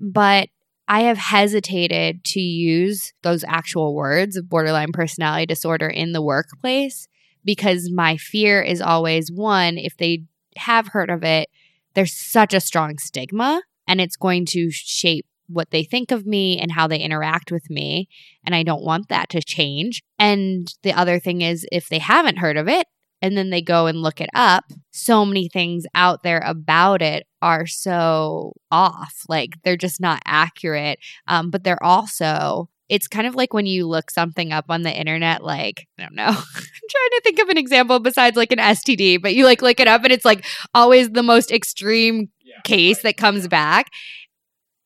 [0.00, 0.48] But
[0.88, 7.08] I have hesitated to use those actual words of borderline personality disorder in the workplace
[7.44, 10.24] because my fear is always one, if they
[10.56, 11.48] have heard of it,
[11.94, 16.58] there's such a strong stigma and it's going to shape what they think of me
[16.58, 18.08] and how they interact with me.
[18.44, 20.02] And I don't want that to change.
[20.18, 22.86] And the other thing is, if they haven't heard of it,
[23.22, 27.26] and then they go and look it up, so many things out there about it
[27.42, 29.22] are so off.
[29.28, 30.98] Like they're just not accurate.
[31.26, 34.92] Um, but they're also, it's kind of like when you look something up on the
[34.92, 38.58] internet, like, I don't know, I'm trying to think of an example besides like an
[38.58, 42.60] STD, but you like look it up and it's like always the most extreme yeah,
[42.64, 43.04] case right.
[43.04, 43.48] that comes yeah.
[43.48, 43.90] back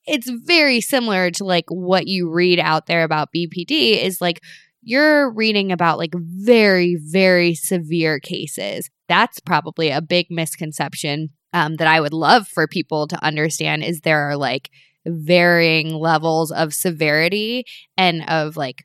[0.07, 4.41] it's very similar to like what you read out there about BPD is like
[4.83, 8.89] you're reading about like very, very severe cases.
[9.09, 14.01] That's probably a big misconception um, that I would love for people to understand is
[14.01, 14.71] there are like
[15.07, 17.65] varying levels of severity
[17.97, 18.85] and of like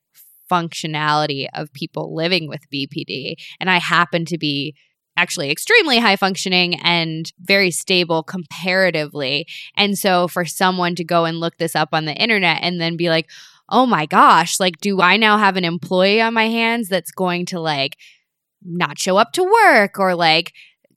[0.51, 3.35] functionality of people living with BPD.
[3.59, 4.75] And I happen to be
[5.17, 9.47] actually extremely high functioning and very stable comparatively.
[9.77, 12.97] And so for someone to go and look this up on the internet and then
[12.97, 13.29] be like,
[13.69, 17.45] oh my gosh, like, do I now have an employee on my hands that's going
[17.47, 17.97] to like
[18.63, 20.53] not show up to work or like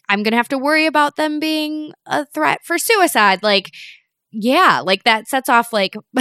[0.08, 3.42] I'm going to have to worry about them being a threat for suicide?
[3.42, 3.70] Like,
[4.30, 5.96] yeah, like that sets off like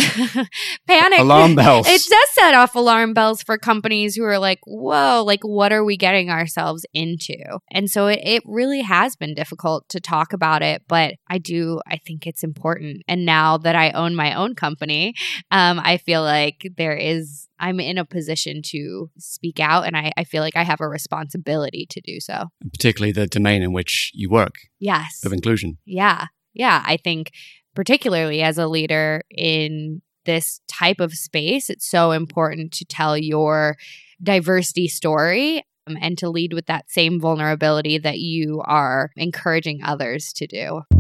[0.88, 1.88] panic alarm bells.
[1.88, 5.84] It does set off alarm bells for companies who are like, whoa, like what are
[5.84, 7.38] we getting ourselves into?
[7.72, 11.82] And so it, it really has been difficult to talk about it, but I do,
[11.88, 13.04] I think it's important.
[13.08, 15.14] And now that I own my own company,
[15.51, 20.14] um, I feel like there is, I'm in a position to speak out and I,
[20.16, 22.45] I feel like I have a responsibility to do so.
[22.72, 24.53] Particularly the domain in which you work.
[24.80, 25.26] Yes.
[25.26, 25.78] Of inclusion.
[25.86, 26.28] Yeah.
[26.53, 26.84] Yeah.
[26.86, 27.32] I think
[27.78, 33.78] particularly as a leader in this type of space, it's so important to tell your
[34.23, 40.34] diversity story um, and to lead with that same vulnerability that you are encouraging others
[40.34, 40.97] to do.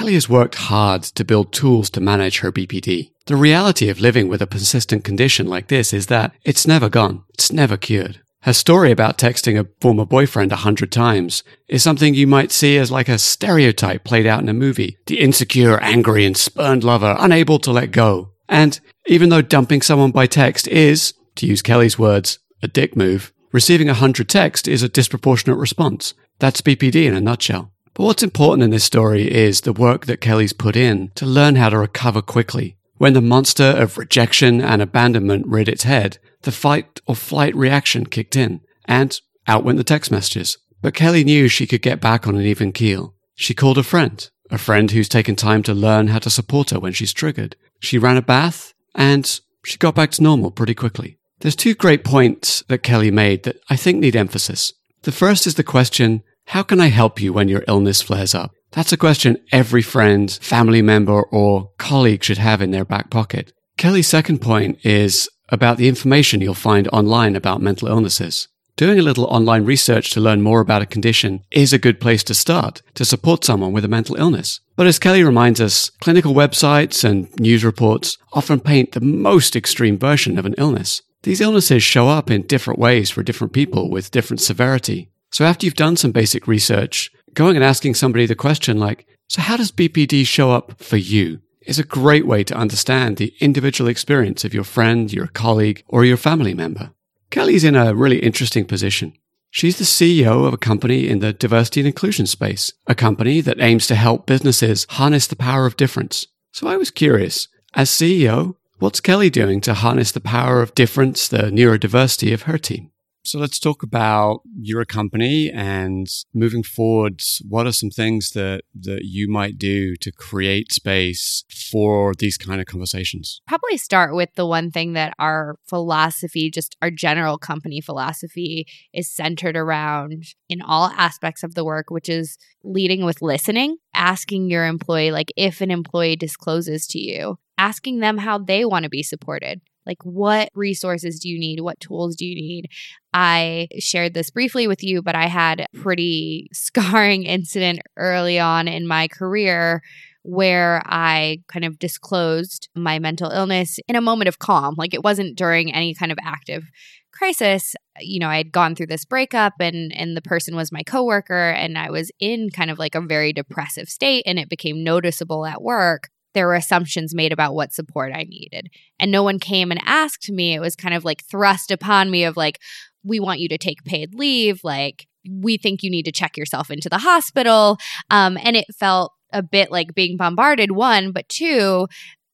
[0.00, 3.10] Kelly has worked hard to build tools to manage her BPD.
[3.26, 7.24] The reality of living with a persistent condition like this is that it's never gone.
[7.34, 8.18] It's never cured.
[8.44, 12.78] Her story about texting a former boyfriend a hundred times is something you might see
[12.78, 14.96] as like a stereotype played out in a movie.
[15.04, 18.30] The insecure, angry, and spurned lover, unable to let go.
[18.48, 23.34] And even though dumping someone by text is, to use Kelly's words, a dick move,
[23.52, 26.14] receiving a hundred texts is a disproportionate response.
[26.38, 27.70] That's BPD in a nutshell.
[27.94, 31.56] But what's important in this story is the work that Kelly's put in to learn
[31.56, 32.76] how to recover quickly.
[32.98, 38.06] When the monster of rejection and abandonment reared its head, the fight or flight reaction
[38.06, 40.58] kicked in, and out went the text messages.
[40.82, 43.14] But Kelly knew she could get back on an even keel.
[43.34, 46.80] She called a friend, a friend who's taken time to learn how to support her
[46.80, 47.56] when she's triggered.
[47.80, 51.18] She ran a bath, and she got back to normal pretty quickly.
[51.40, 54.74] There's two great points that Kelly made that I think need emphasis.
[55.02, 58.50] The first is the question, how can I help you when your illness flares up?
[58.72, 63.52] That's a question every friend, family member, or colleague should have in their back pocket.
[63.76, 68.48] Kelly's second point is about the information you'll find online about mental illnesses.
[68.76, 72.24] Doing a little online research to learn more about a condition is a good place
[72.24, 74.58] to start to support someone with a mental illness.
[74.74, 79.96] But as Kelly reminds us, clinical websites and news reports often paint the most extreme
[79.96, 81.00] version of an illness.
[81.22, 85.10] These illnesses show up in different ways for different people with different severity.
[85.32, 89.40] So after you've done some basic research, going and asking somebody the question like, so
[89.42, 91.40] how does BPD show up for you?
[91.62, 96.04] is a great way to understand the individual experience of your friend, your colleague, or
[96.04, 96.90] your family member.
[97.30, 99.12] Kelly's in a really interesting position.
[99.52, 103.60] She's the CEO of a company in the diversity and inclusion space, a company that
[103.60, 106.26] aims to help businesses harness the power of difference.
[106.52, 111.28] So I was curious, as CEO, what's Kelly doing to harness the power of difference,
[111.28, 112.90] the neurodiversity of her team?
[113.22, 117.20] So let's talk about your company and moving forward.
[117.46, 122.60] What are some things that, that you might do to create space for these kind
[122.60, 123.42] of conversations?
[123.46, 129.10] Probably start with the one thing that our philosophy, just our general company philosophy, is
[129.10, 134.66] centered around in all aspects of the work, which is leading with listening, asking your
[134.66, 139.02] employee, like if an employee discloses to you, asking them how they want to be
[139.02, 139.60] supported.
[139.90, 141.58] Like, what resources do you need?
[141.58, 142.68] What tools do you need?
[143.12, 148.68] I shared this briefly with you, but I had a pretty scarring incident early on
[148.68, 149.82] in my career
[150.22, 154.76] where I kind of disclosed my mental illness in a moment of calm.
[154.78, 156.70] Like, it wasn't during any kind of active
[157.12, 160.82] crisis you know i had gone through this breakup and and the person was my
[160.84, 164.82] coworker and i was in kind of like a very depressive state and it became
[164.84, 168.68] noticeable at work there were assumptions made about what support I needed.
[168.98, 170.54] And no one came and asked me.
[170.54, 172.60] It was kind of like thrust upon me of like,
[173.02, 174.60] we want you to take paid leave.
[174.62, 177.78] Like, we think you need to check yourself into the hospital.
[178.10, 181.86] Um, and it felt a bit like being bombarded, one, but two,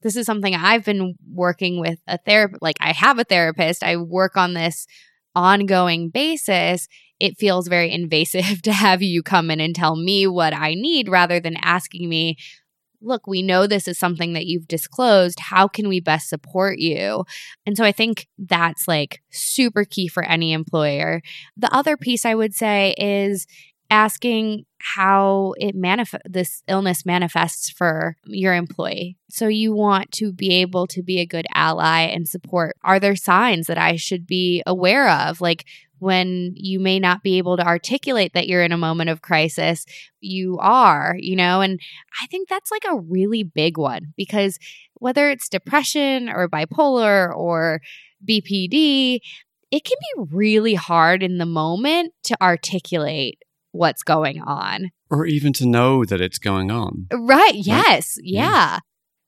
[0.03, 2.63] this is something I've been working with a therapist.
[2.63, 4.87] Like, I have a therapist, I work on this
[5.35, 6.89] ongoing basis.
[7.19, 11.09] It feels very invasive to have you come in and tell me what I need
[11.09, 12.37] rather than asking me,
[13.01, 15.41] look, we know this is something that you've disclosed.
[15.41, 17.25] How can we best support you?
[17.65, 21.23] And so I think that's like super key for any employer.
[21.57, 23.47] The other piece I would say is
[23.91, 29.17] asking how it manifest this illness manifests for your employee.
[29.31, 32.77] So you want to be able to be a good ally and support.
[32.83, 35.41] Are there signs that I should be aware of?
[35.41, 35.65] Like
[35.99, 39.85] when you may not be able to articulate that you're in a moment of crisis,
[40.21, 41.61] you are, you know?
[41.61, 41.81] And
[42.23, 44.59] I think that's like a really big one because
[44.95, 47.81] whether it's depression or bipolar or
[48.29, 49.21] BPD,
[49.71, 53.39] it can be really hard in the moment to articulate
[53.73, 54.91] what's going on.
[55.11, 57.07] Or even to know that it's going on.
[57.13, 57.55] Right.
[57.55, 58.17] Yes.
[58.19, 58.25] Right?
[58.25, 58.51] Yeah.
[58.51, 58.79] yeah.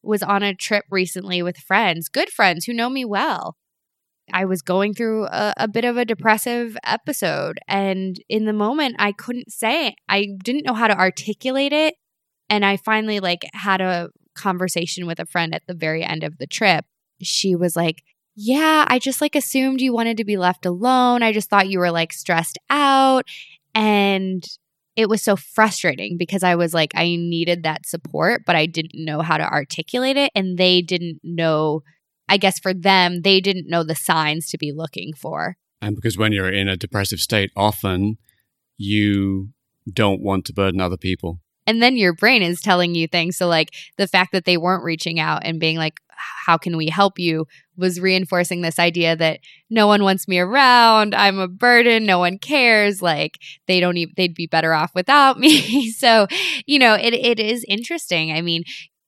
[0.03, 3.57] Was on a trip recently with friends, good friends who know me well.
[4.33, 7.59] I was going through a, a, bit of a depressive episode.
[7.69, 9.95] And in the moment, I couldn't say it.
[10.09, 11.95] I didn't know how to articulate it.
[12.49, 16.39] And I finally like had a conversation with a friend at the very end of
[16.39, 16.85] the trip.
[17.23, 18.03] She was like,
[18.35, 21.23] Yeah, I just like assumed you wanted to be left alone.
[21.23, 23.25] I just thought you were like stressed out.
[23.75, 24.45] And
[24.97, 29.05] it was so frustrating because I was like, I needed that support, but I didn't
[29.05, 30.33] know how to articulate it.
[30.35, 31.83] And they didn't know
[32.29, 35.57] I guess for them, they didn't know the signs to be looking for.
[35.81, 38.19] And because when you're in a depressive state, often
[38.77, 39.51] you
[39.93, 41.41] don't want to burden other people.
[41.67, 43.37] And then your brain is telling you things.
[43.37, 46.01] So, like the fact that they weren't reaching out and being like,
[46.47, 51.15] how can we help you was reinforcing this idea that no one wants me around.
[51.15, 52.07] I'm a burden.
[52.07, 53.01] No one cares.
[53.01, 55.91] Like they don't even, they'd be better off without me.
[55.93, 56.27] so,
[56.67, 58.33] you know, it, it is interesting.
[58.33, 58.65] I mean,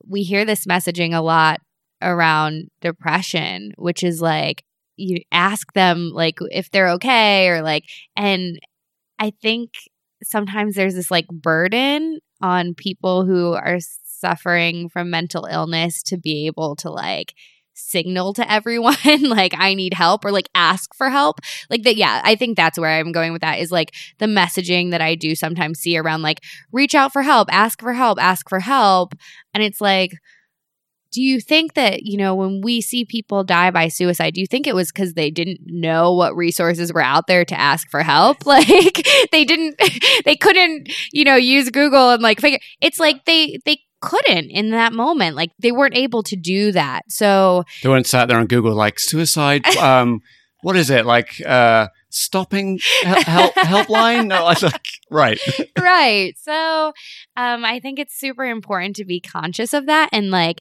[0.06, 1.60] we hear this messaging a lot
[2.02, 4.64] around depression, which is like,
[4.96, 7.84] you ask them like if they're okay or like,
[8.16, 8.58] and
[9.18, 9.70] I think
[10.22, 16.46] sometimes there's this like burden on people who are suffering from mental illness to be
[16.46, 17.34] able to like
[17.74, 21.40] signal to everyone like I need help or like ask for help.
[21.68, 24.90] Like that yeah, I think that's where I'm going with that is like the messaging
[24.90, 26.40] that I do sometimes see around like
[26.72, 29.14] reach out for help, ask for help, ask for help.
[29.54, 30.12] And it's like
[31.12, 34.46] do you think that you know when we see people die by suicide do you
[34.46, 38.02] think it was because they didn't know what resources were out there to ask for
[38.02, 39.80] help like they didn't
[40.24, 44.70] they couldn't you know use google and like figure it's like they they couldn't in
[44.70, 45.36] that moment.
[45.36, 47.02] Like they weren't able to do that.
[47.08, 49.64] So they weren't sat there on Google like suicide.
[49.80, 50.20] Um,
[50.62, 51.40] what is it like?
[51.46, 54.26] Uh, stopping help helpline?
[54.26, 55.40] No, I like right,
[55.78, 56.34] right.
[56.38, 56.92] So
[57.34, 60.58] um, I think it's super important to be conscious of that, and like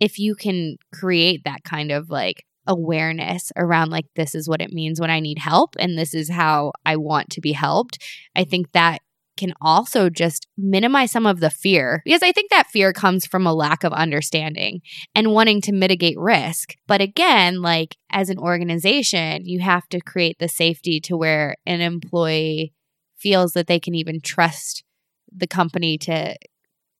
[0.00, 4.72] if you can create that kind of like awareness around like this is what it
[4.72, 8.02] means when I need help and this is how I want to be helped.
[8.34, 9.00] I think that
[9.36, 13.46] can also just minimize some of the fear because I think that fear comes from
[13.46, 14.80] a lack of understanding
[15.14, 16.74] and wanting to mitigate risk.
[16.86, 21.80] But again, like as an organization, you have to create the safety to where an
[21.80, 22.72] employee
[23.16, 24.84] feels that they can even trust
[25.32, 26.36] the company to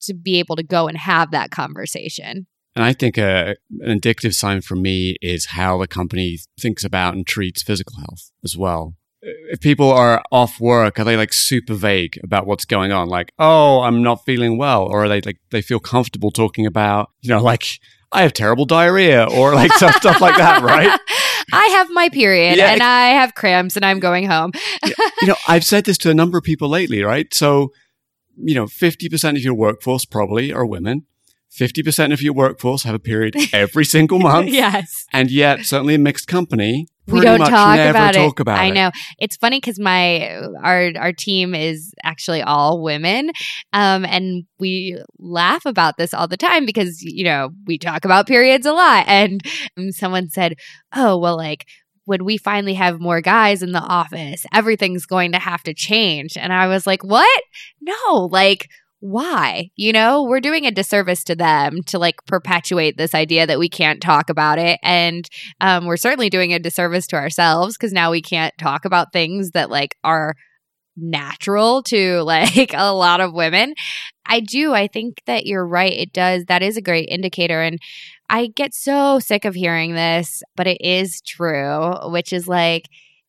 [0.01, 2.47] to be able to go and have that conversation.
[2.75, 6.83] And I think a, uh, an indicative sign for me is how the company thinks
[6.83, 8.95] about and treats physical health as well
[9.25, 13.07] if people are off work, are they like super vague about what's going on?
[13.07, 17.11] Like, oh, I'm not feeling well, or are they like they feel comfortable talking about,
[17.21, 17.65] you know, like
[18.11, 20.99] I have terrible diarrhea or like some stuff like that, right?
[21.53, 24.51] I have my period yeah, and I have cramps and I'm going home.
[25.21, 27.31] you know, I've said this to a number of people lately, right?
[27.33, 27.71] So,
[28.35, 31.05] you know, 50% of your workforce probably are women.
[31.57, 34.49] 50% of your workforce have a period every single month.
[34.49, 35.05] yes.
[35.13, 38.41] And yet, certainly a mixed company, we don't talk about talk it.
[38.41, 38.73] About I it.
[38.73, 43.29] know it's funny because my our our team is actually all women,
[43.73, 48.27] um, and we laugh about this all the time because you know we talk about
[48.27, 49.05] periods a lot.
[49.07, 49.41] And
[49.91, 50.55] someone said,
[50.95, 51.65] "Oh, well, like."
[52.07, 56.37] When we finally have more guys in the office, everything's going to have to change.
[56.37, 57.41] And I was like, what?
[57.81, 58.69] No, like,
[59.05, 59.69] why?
[59.75, 63.69] You know, we're doing a disservice to them to like perpetuate this idea that we
[63.69, 64.79] can't talk about it.
[64.81, 65.29] And
[65.61, 69.51] um, we're certainly doing a disservice to ourselves because now we can't talk about things
[69.51, 70.33] that like are
[70.97, 73.75] natural to like a lot of women.
[74.25, 74.73] I do.
[74.73, 75.93] I think that you're right.
[75.93, 76.45] It does.
[76.45, 77.61] That is a great indicator.
[77.61, 77.77] And
[78.27, 82.85] I get so sick of hearing this, but it is true, which is like,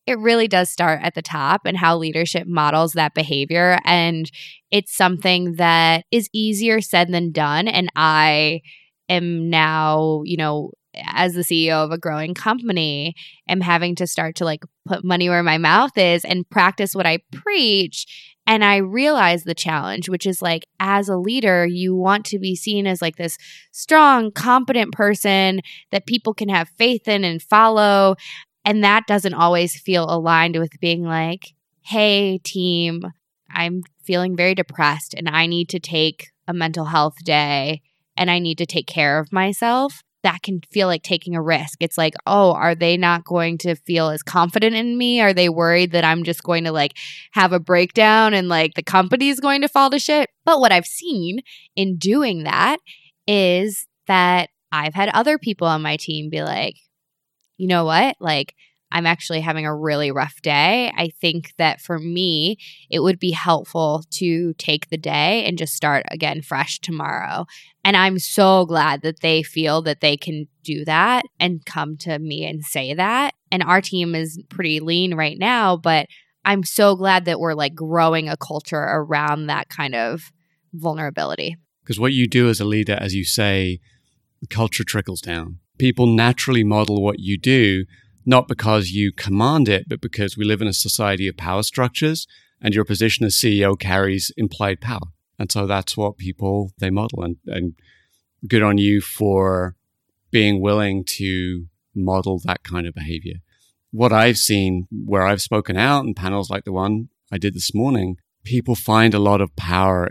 [0.07, 3.78] it really does start at the top and how leadership models that behavior.
[3.84, 4.30] And
[4.70, 7.68] it's something that is easier said than done.
[7.68, 8.61] And I
[9.09, 10.70] am now, you know,
[11.04, 13.14] as the CEO of a growing company,
[13.48, 17.07] am having to start to like put money where my mouth is and practice what
[17.07, 18.07] I preach.
[18.46, 22.54] And I realize the challenge, which is like, as a leader, you want to be
[22.54, 23.36] seen as like this
[23.72, 28.14] strong, competent person that people can have faith in and follow.
[28.66, 33.00] And that doesn't always feel aligned with being like, hey, team,
[33.48, 37.80] I'm feeling very depressed and I need to take a mental health day
[38.16, 40.02] and I need to take care of myself.
[40.24, 41.76] That can feel like taking a risk.
[41.80, 45.20] It's like, oh, are they not going to feel as confident in me?
[45.20, 46.96] Are they worried that I'm just going to like
[47.32, 50.28] have a breakdown and like the company's going to fall to shit?
[50.44, 51.38] But what I've seen
[51.76, 52.78] in doing that
[53.28, 56.74] is that I've had other people on my team be like,
[57.57, 58.16] you know what?
[58.20, 58.54] Like,
[58.92, 60.92] I'm actually having a really rough day.
[60.96, 62.57] I think that for me,
[62.88, 67.46] it would be helpful to take the day and just start again fresh tomorrow.
[67.84, 72.18] And I'm so glad that they feel that they can do that and come to
[72.18, 73.34] me and say that.
[73.50, 76.07] And our team is pretty lean right now, but
[76.44, 80.30] I'm so glad that we're like growing a culture around that kind of
[80.72, 81.57] vulnerability.
[81.82, 83.80] Because what you do as a leader, as you say,
[84.48, 87.84] culture trickles down people naturally model what you do,
[88.24, 92.26] not because you command it, but because we live in a society of power structures
[92.60, 95.12] and your position as CEO carries implied power.
[95.38, 97.74] And so that's what people they model and, and
[98.48, 99.76] good on you for
[100.30, 103.36] being willing to model that kind of behavior.
[103.90, 107.74] What I've seen where I've spoken out in panels like the one I did this
[107.74, 110.08] morning, people find a lot of power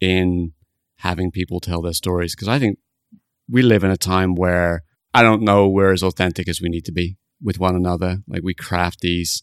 [0.00, 0.52] in
[0.96, 2.78] having people tell their stories because I think
[3.48, 4.82] we live in a time where
[5.18, 8.18] I don't know we're as authentic as we need to be with one another.
[8.28, 9.42] Like we craft these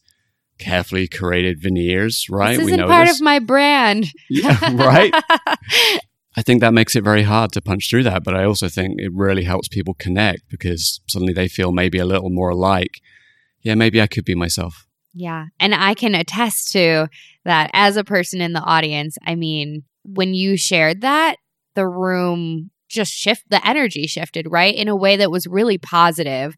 [0.57, 2.57] carefully curated veneers, right?
[2.57, 3.17] This isn't part this.
[3.17, 4.07] of my brand.
[4.29, 5.13] Yeah, right.
[6.37, 8.99] I think that makes it very hard to punch through that, but I also think
[8.99, 13.01] it really helps people connect because suddenly they feel maybe a little more alike.
[13.61, 14.87] Yeah, maybe I could be myself.
[15.13, 15.47] Yeah.
[15.59, 17.09] And I can attest to
[17.43, 19.17] that as a person in the audience.
[19.25, 21.35] I mean, when you shared that,
[21.73, 24.75] the room just shift the energy shifted, right?
[24.75, 26.55] In a way that was really positive.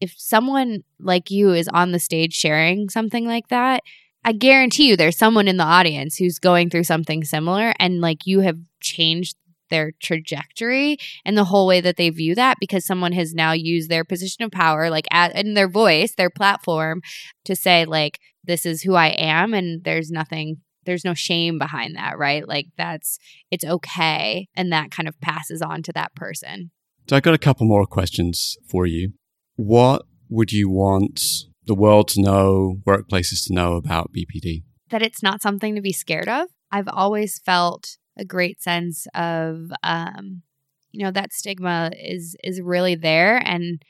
[0.00, 3.82] If someone like you is on the stage sharing something like that,
[4.24, 8.26] I guarantee you there's someone in the audience who's going through something similar and like
[8.26, 9.36] you have changed
[9.70, 13.88] their trajectory and the whole way that they view that because someone has now used
[13.88, 17.00] their position of power like at in their voice their platform
[17.44, 21.96] to say like this is who i am and there's nothing there's no shame behind
[21.96, 23.18] that right like that's
[23.50, 26.70] it's okay and that kind of passes on to that person
[27.08, 29.12] So I got a couple more questions for you.
[29.56, 31.20] What would you want
[31.66, 34.62] the world to know, workplaces to know about BPD?
[34.90, 36.48] that it's not something to be scared of.
[36.70, 40.42] I've always felt a great sense of um
[40.90, 43.82] you know that stigma is is really there and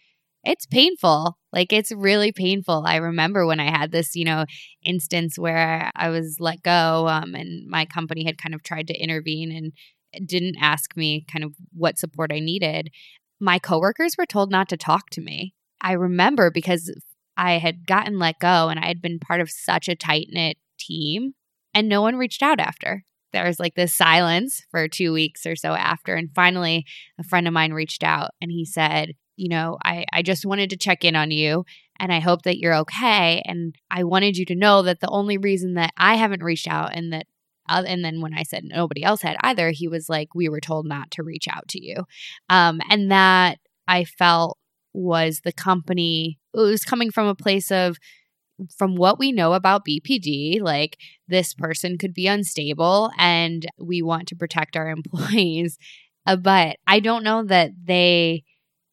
[0.45, 1.37] it's painful.
[1.53, 2.85] Like it's really painful.
[2.87, 4.45] I remember when I had this, you know,
[4.83, 9.03] instance where I was let go um and my company had kind of tried to
[9.03, 9.73] intervene and
[10.27, 12.91] didn't ask me kind of what support I needed.
[13.39, 15.55] My coworkers were told not to talk to me.
[15.81, 16.93] I remember because
[17.37, 20.59] I had gotten let go and I had been part of such a tight knit
[20.79, 21.35] team
[21.73, 23.05] and no one reached out after.
[23.33, 26.17] There was like this silence for two weeks or so after.
[26.17, 26.85] And finally,
[27.19, 30.69] a friend of mine reached out and he said, You know, I, I just wanted
[30.69, 31.65] to check in on you
[31.99, 33.41] and I hope that you're okay.
[33.47, 36.95] And I wanted you to know that the only reason that I haven't reached out
[36.95, 37.27] and that
[37.67, 40.61] uh, and then when I said nobody else had either, he was like, "We were
[40.61, 42.05] told not to reach out to you,"
[42.49, 44.59] um, and that I felt
[44.93, 46.41] was the company.
[46.53, 47.97] It was coming from a place of,
[48.77, 50.97] from what we know about BPD, like
[51.29, 55.79] this person could be unstable, and we want to protect our employees.
[56.27, 58.43] Uh, but I don't know that they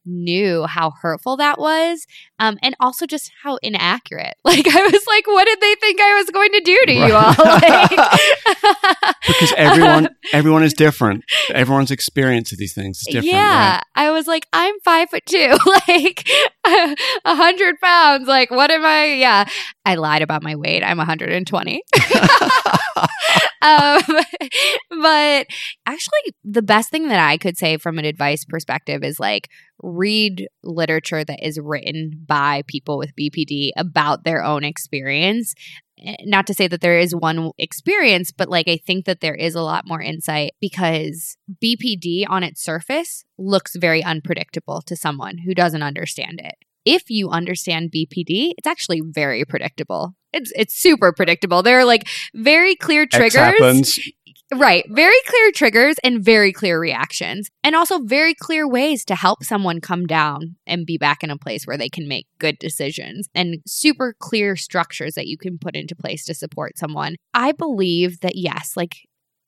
[0.07, 2.07] knew how hurtful that was
[2.39, 4.35] um, and also just how inaccurate.
[4.47, 7.13] Like i was like what did they think i was going to do to you
[7.13, 7.35] all?
[7.37, 7.89] Like,
[9.27, 11.25] Because everyone everyone is different.
[11.53, 13.25] Everyone's experience of these things is different.
[13.33, 13.73] yeah.
[13.73, 13.83] right?
[13.95, 16.27] i was like i'm five foot two like
[16.65, 18.27] a hundred pounds.
[18.27, 19.13] Like what am i?
[19.13, 19.45] Yeah.
[19.85, 20.83] I lied about my weight.
[20.83, 21.83] I'm 120
[23.61, 24.01] um,
[24.89, 25.47] but
[25.85, 29.49] actually the best thing that i could say from an advice perspective is like
[29.81, 35.53] read literature that is written by people with bpd about their own experience
[36.03, 39.35] Eh, not to say that there is one experience, but like I think that there
[39.35, 45.39] is a lot more insight because BPD on its surface looks very unpredictable to someone
[45.39, 46.55] who doesn't understand it.
[46.85, 50.13] If you understand BPD, it's actually very predictable.
[50.31, 51.63] It's it's super predictable.
[51.63, 53.99] There are like very clear triggers.
[54.53, 54.85] Right.
[54.89, 59.81] Very clear triggers and very clear reactions, and also very clear ways to help someone
[59.81, 63.57] come down and be back in a place where they can make good decisions and
[63.67, 67.15] super clear structures that you can put into place to support someone.
[67.33, 68.95] I believe that, yes, like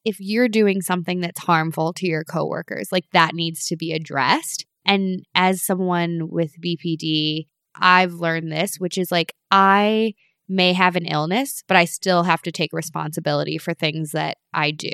[0.04, 4.66] if you're doing something that's harmful to your coworkers, like that needs to be addressed.
[4.86, 10.14] And as someone with BPD, I've learned this, which is like I
[10.50, 14.72] may have an illness, but I still have to take responsibility for things that I
[14.72, 14.91] do.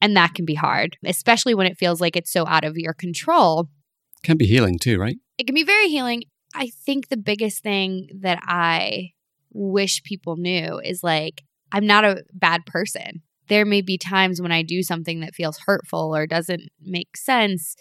[0.00, 2.94] And that can be hard, especially when it feels like it's so out of your
[2.94, 3.68] control.
[4.22, 5.16] Can be healing too, right?
[5.38, 6.22] It can be very healing.
[6.54, 9.10] I think the biggest thing that I
[9.52, 13.22] wish people knew is like, I'm not a bad person.
[13.48, 17.76] There may be times when I do something that feels hurtful or doesn't make sense,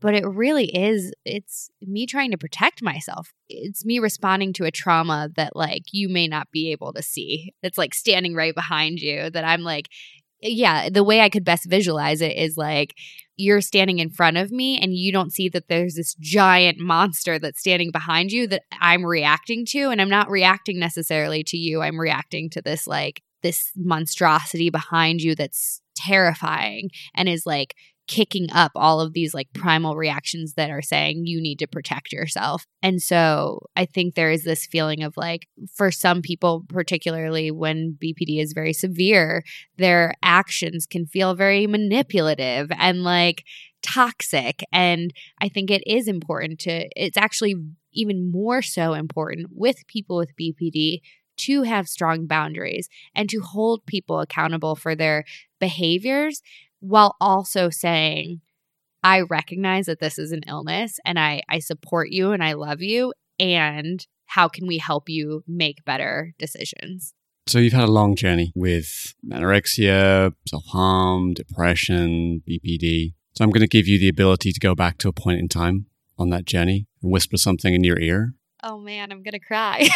[0.00, 3.32] but it really is it's me trying to protect myself.
[3.48, 7.54] It's me responding to a trauma that like you may not be able to see.
[7.62, 9.88] That's like standing right behind you that i'm like
[10.40, 12.94] yeah the way i could best visualize it is like
[13.36, 17.38] you're standing in front of me and you don't see that there's this giant monster
[17.38, 21.82] that's standing behind you that i'm reacting to and i'm not reacting necessarily to you.
[21.82, 27.74] I'm reacting to this like this monstrosity behind you that's terrifying and is like
[28.10, 32.12] kicking up all of these like primal reactions that are saying you need to protect
[32.12, 32.66] yourself.
[32.82, 37.96] And so I think there is this feeling of like, for some people, particularly when
[38.02, 39.44] BPD is very severe,
[39.78, 43.44] their actions can feel very manipulative and like
[43.80, 44.64] toxic.
[44.72, 47.54] And I think it is important to, it's actually
[47.92, 50.98] even more so important with people with BPD
[51.36, 55.24] to have strong boundaries and to hold people accountable for their
[55.60, 56.42] behaviors
[56.80, 58.40] while also saying,
[59.02, 62.82] I recognize that this is an illness and I, I support you and I love
[62.82, 63.14] you.
[63.38, 67.14] And how can we help you make better decisions?
[67.46, 73.14] So you've had a long journey with anorexia, self harm, depression, BPD.
[73.32, 75.48] So I'm going to give you the ability to go back to a point in
[75.48, 75.86] time
[76.18, 78.34] on that journey and whisper something in your ear.
[78.62, 79.88] Oh man, I'm going to cry.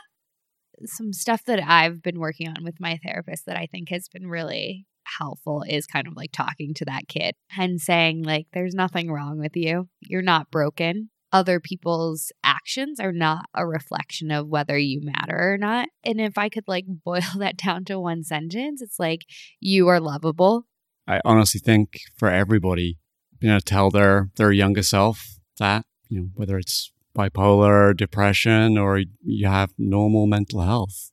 [0.84, 4.26] Some stuff that I've been working on with my therapist that I think has been
[4.26, 4.86] really
[5.18, 9.38] helpful is kind of like talking to that kid and saying like there's nothing wrong
[9.38, 9.88] with you.
[10.00, 15.58] You're not broken other people's actions are not a reflection of whether you matter or
[15.58, 15.88] not.
[16.04, 19.26] And if I could like boil that down to one sentence, it's like
[19.60, 20.66] you are lovable.
[21.06, 22.98] I honestly think for everybody,
[23.40, 29.02] you know, tell their their younger self that, you know, whether it's bipolar, depression, or
[29.22, 31.12] you have normal mental health.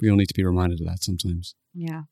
[0.00, 1.54] We all need to be reminded of that sometimes.
[1.74, 2.02] Yeah.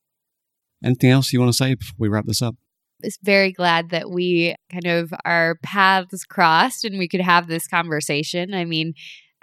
[0.84, 2.56] Anything else you want to say before we wrap this up?
[3.02, 7.66] is very glad that we kind of our paths crossed and we could have this
[7.66, 8.54] conversation.
[8.54, 8.94] I mean,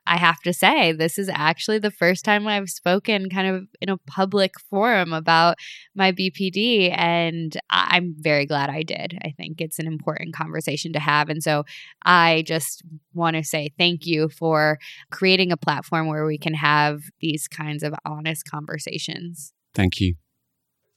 [0.07, 3.89] I have to say, this is actually the first time I've spoken kind of in
[3.89, 5.57] a public forum about
[5.95, 6.91] my BPD.
[6.97, 9.19] And I'm very glad I did.
[9.23, 11.29] I think it's an important conversation to have.
[11.29, 11.65] And so
[12.03, 12.81] I just
[13.13, 14.79] want to say thank you for
[15.11, 19.53] creating a platform where we can have these kinds of honest conversations.
[19.75, 20.15] Thank you.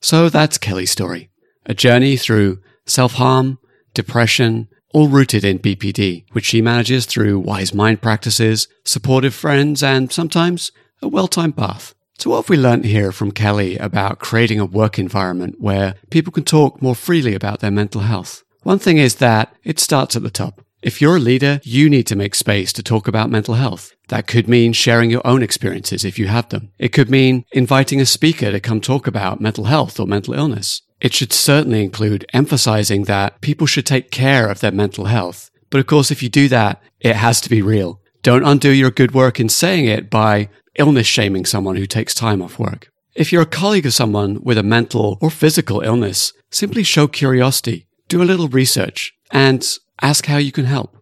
[0.04, 1.30] So that's Kelly's story
[1.64, 3.58] a journey through self harm,
[3.94, 10.12] depression, all rooted in BPD, which she manages through wise mind practices, supportive friends, and
[10.12, 11.94] sometimes a well timed bath.
[12.18, 16.34] So, what have we learnt here from Kelly about creating a work environment where people
[16.34, 18.44] can talk more freely about their mental health?
[18.62, 20.60] One thing is that it starts at the top.
[20.84, 23.94] If you're a leader, you need to make space to talk about mental health.
[24.08, 26.72] That could mean sharing your own experiences if you have them.
[26.78, 30.82] It could mean inviting a speaker to come talk about mental health or mental illness.
[31.00, 35.50] It should certainly include emphasizing that people should take care of their mental health.
[35.70, 38.02] But of course, if you do that, it has to be real.
[38.22, 42.42] Don't undo your good work in saying it by illness shaming someone who takes time
[42.42, 42.90] off work.
[43.14, 47.86] If you're a colleague of someone with a mental or physical illness, simply show curiosity,
[48.08, 49.66] do a little research, and
[50.02, 50.96] ask how you can help.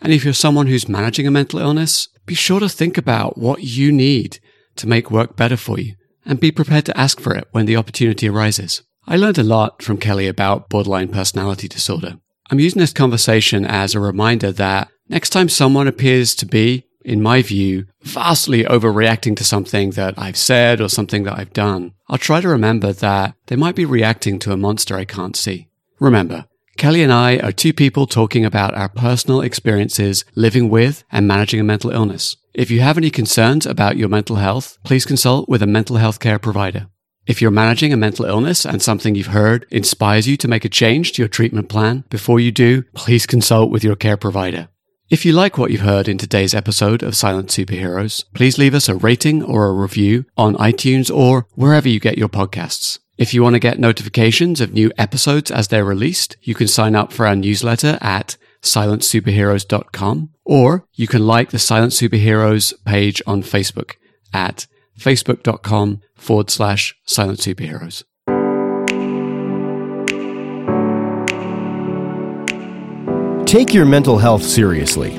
[0.00, 3.62] And if you're someone who's managing a mental illness, be sure to think about what
[3.62, 4.38] you need
[4.76, 7.76] to make work better for you and be prepared to ask for it when the
[7.76, 8.82] opportunity arises.
[9.06, 12.18] I learned a lot from Kelly about borderline personality disorder.
[12.50, 17.22] I'm using this conversation as a reminder that next time someone appears to be, in
[17.22, 22.18] my view, vastly overreacting to something that I've said or something that I've done, I'll
[22.18, 25.68] try to remember that they might be reacting to a monster I can't see.
[25.98, 26.46] Remember,
[26.76, 31.60] Kelly and I are two people talking about our personal experiences living with and managing
[31.60, 32.36] a mental illness.
[32.54, 36.20] If you have any concerns about your mental health, please consult with a mental health
[36.20, 36.88] care provider.
[37.26, 40.70] If you're managing a mental illness and something you've heard inspires you to make a
[40.70, 44.68] change to your treatment plan, before you do, please consult with your care provider.
[45.10, 48.88] If you like what you've heard in today's episode of Silent Superheroes, please leave us
[48.88, 52.99] a rating or a review on iTunes or wherever you get your podcasts.
[53.20, 56.96] If you want to get notifications of new episodes as they're released, you can sign
[56.96, 63.42] up for our newsletter at silentsuperheroes.com or you can like the Silent Superheroes page on
[63.42, 63.96] Facebook
[64.32, 64.66] at
[64.98, 68.04] facebook.com forward slash silent superheroes.
[73.46, 75.12] Take your mental health seriously.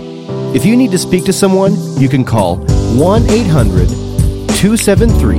[0.56, 2.66] If you need to speak to someone, you can call
[2.98, 3.90] 1 800
[4.58, 5.38] 273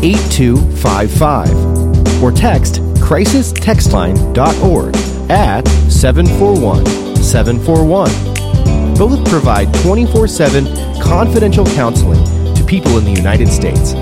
[0.00, 1.77] 8255
[2.22, 4.96] or text crisistextline.org
[5.30, 8.94] at 741 741.
[8.96, 10.66] Both provide 24 7
[11.00, 12.22] confidential counseling
[12.54, 13.94] to people in the United States.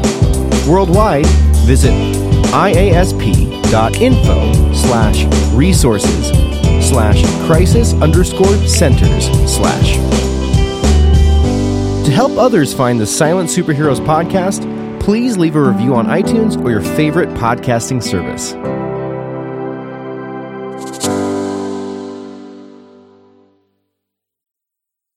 [0.67, 1.27] Worldwide,
[1.67, 1.93] visit
[2.53, 3.63] iasp.info
[4.73, 6.29] slash resources
[6.89, 9.97] slash crisis underscore centers slash.
[12.07, 14.65] To help others find the Silent Superheroes podcast,
[15.07, 18.55] please leave a review on iTunes or your favorite podcasting service.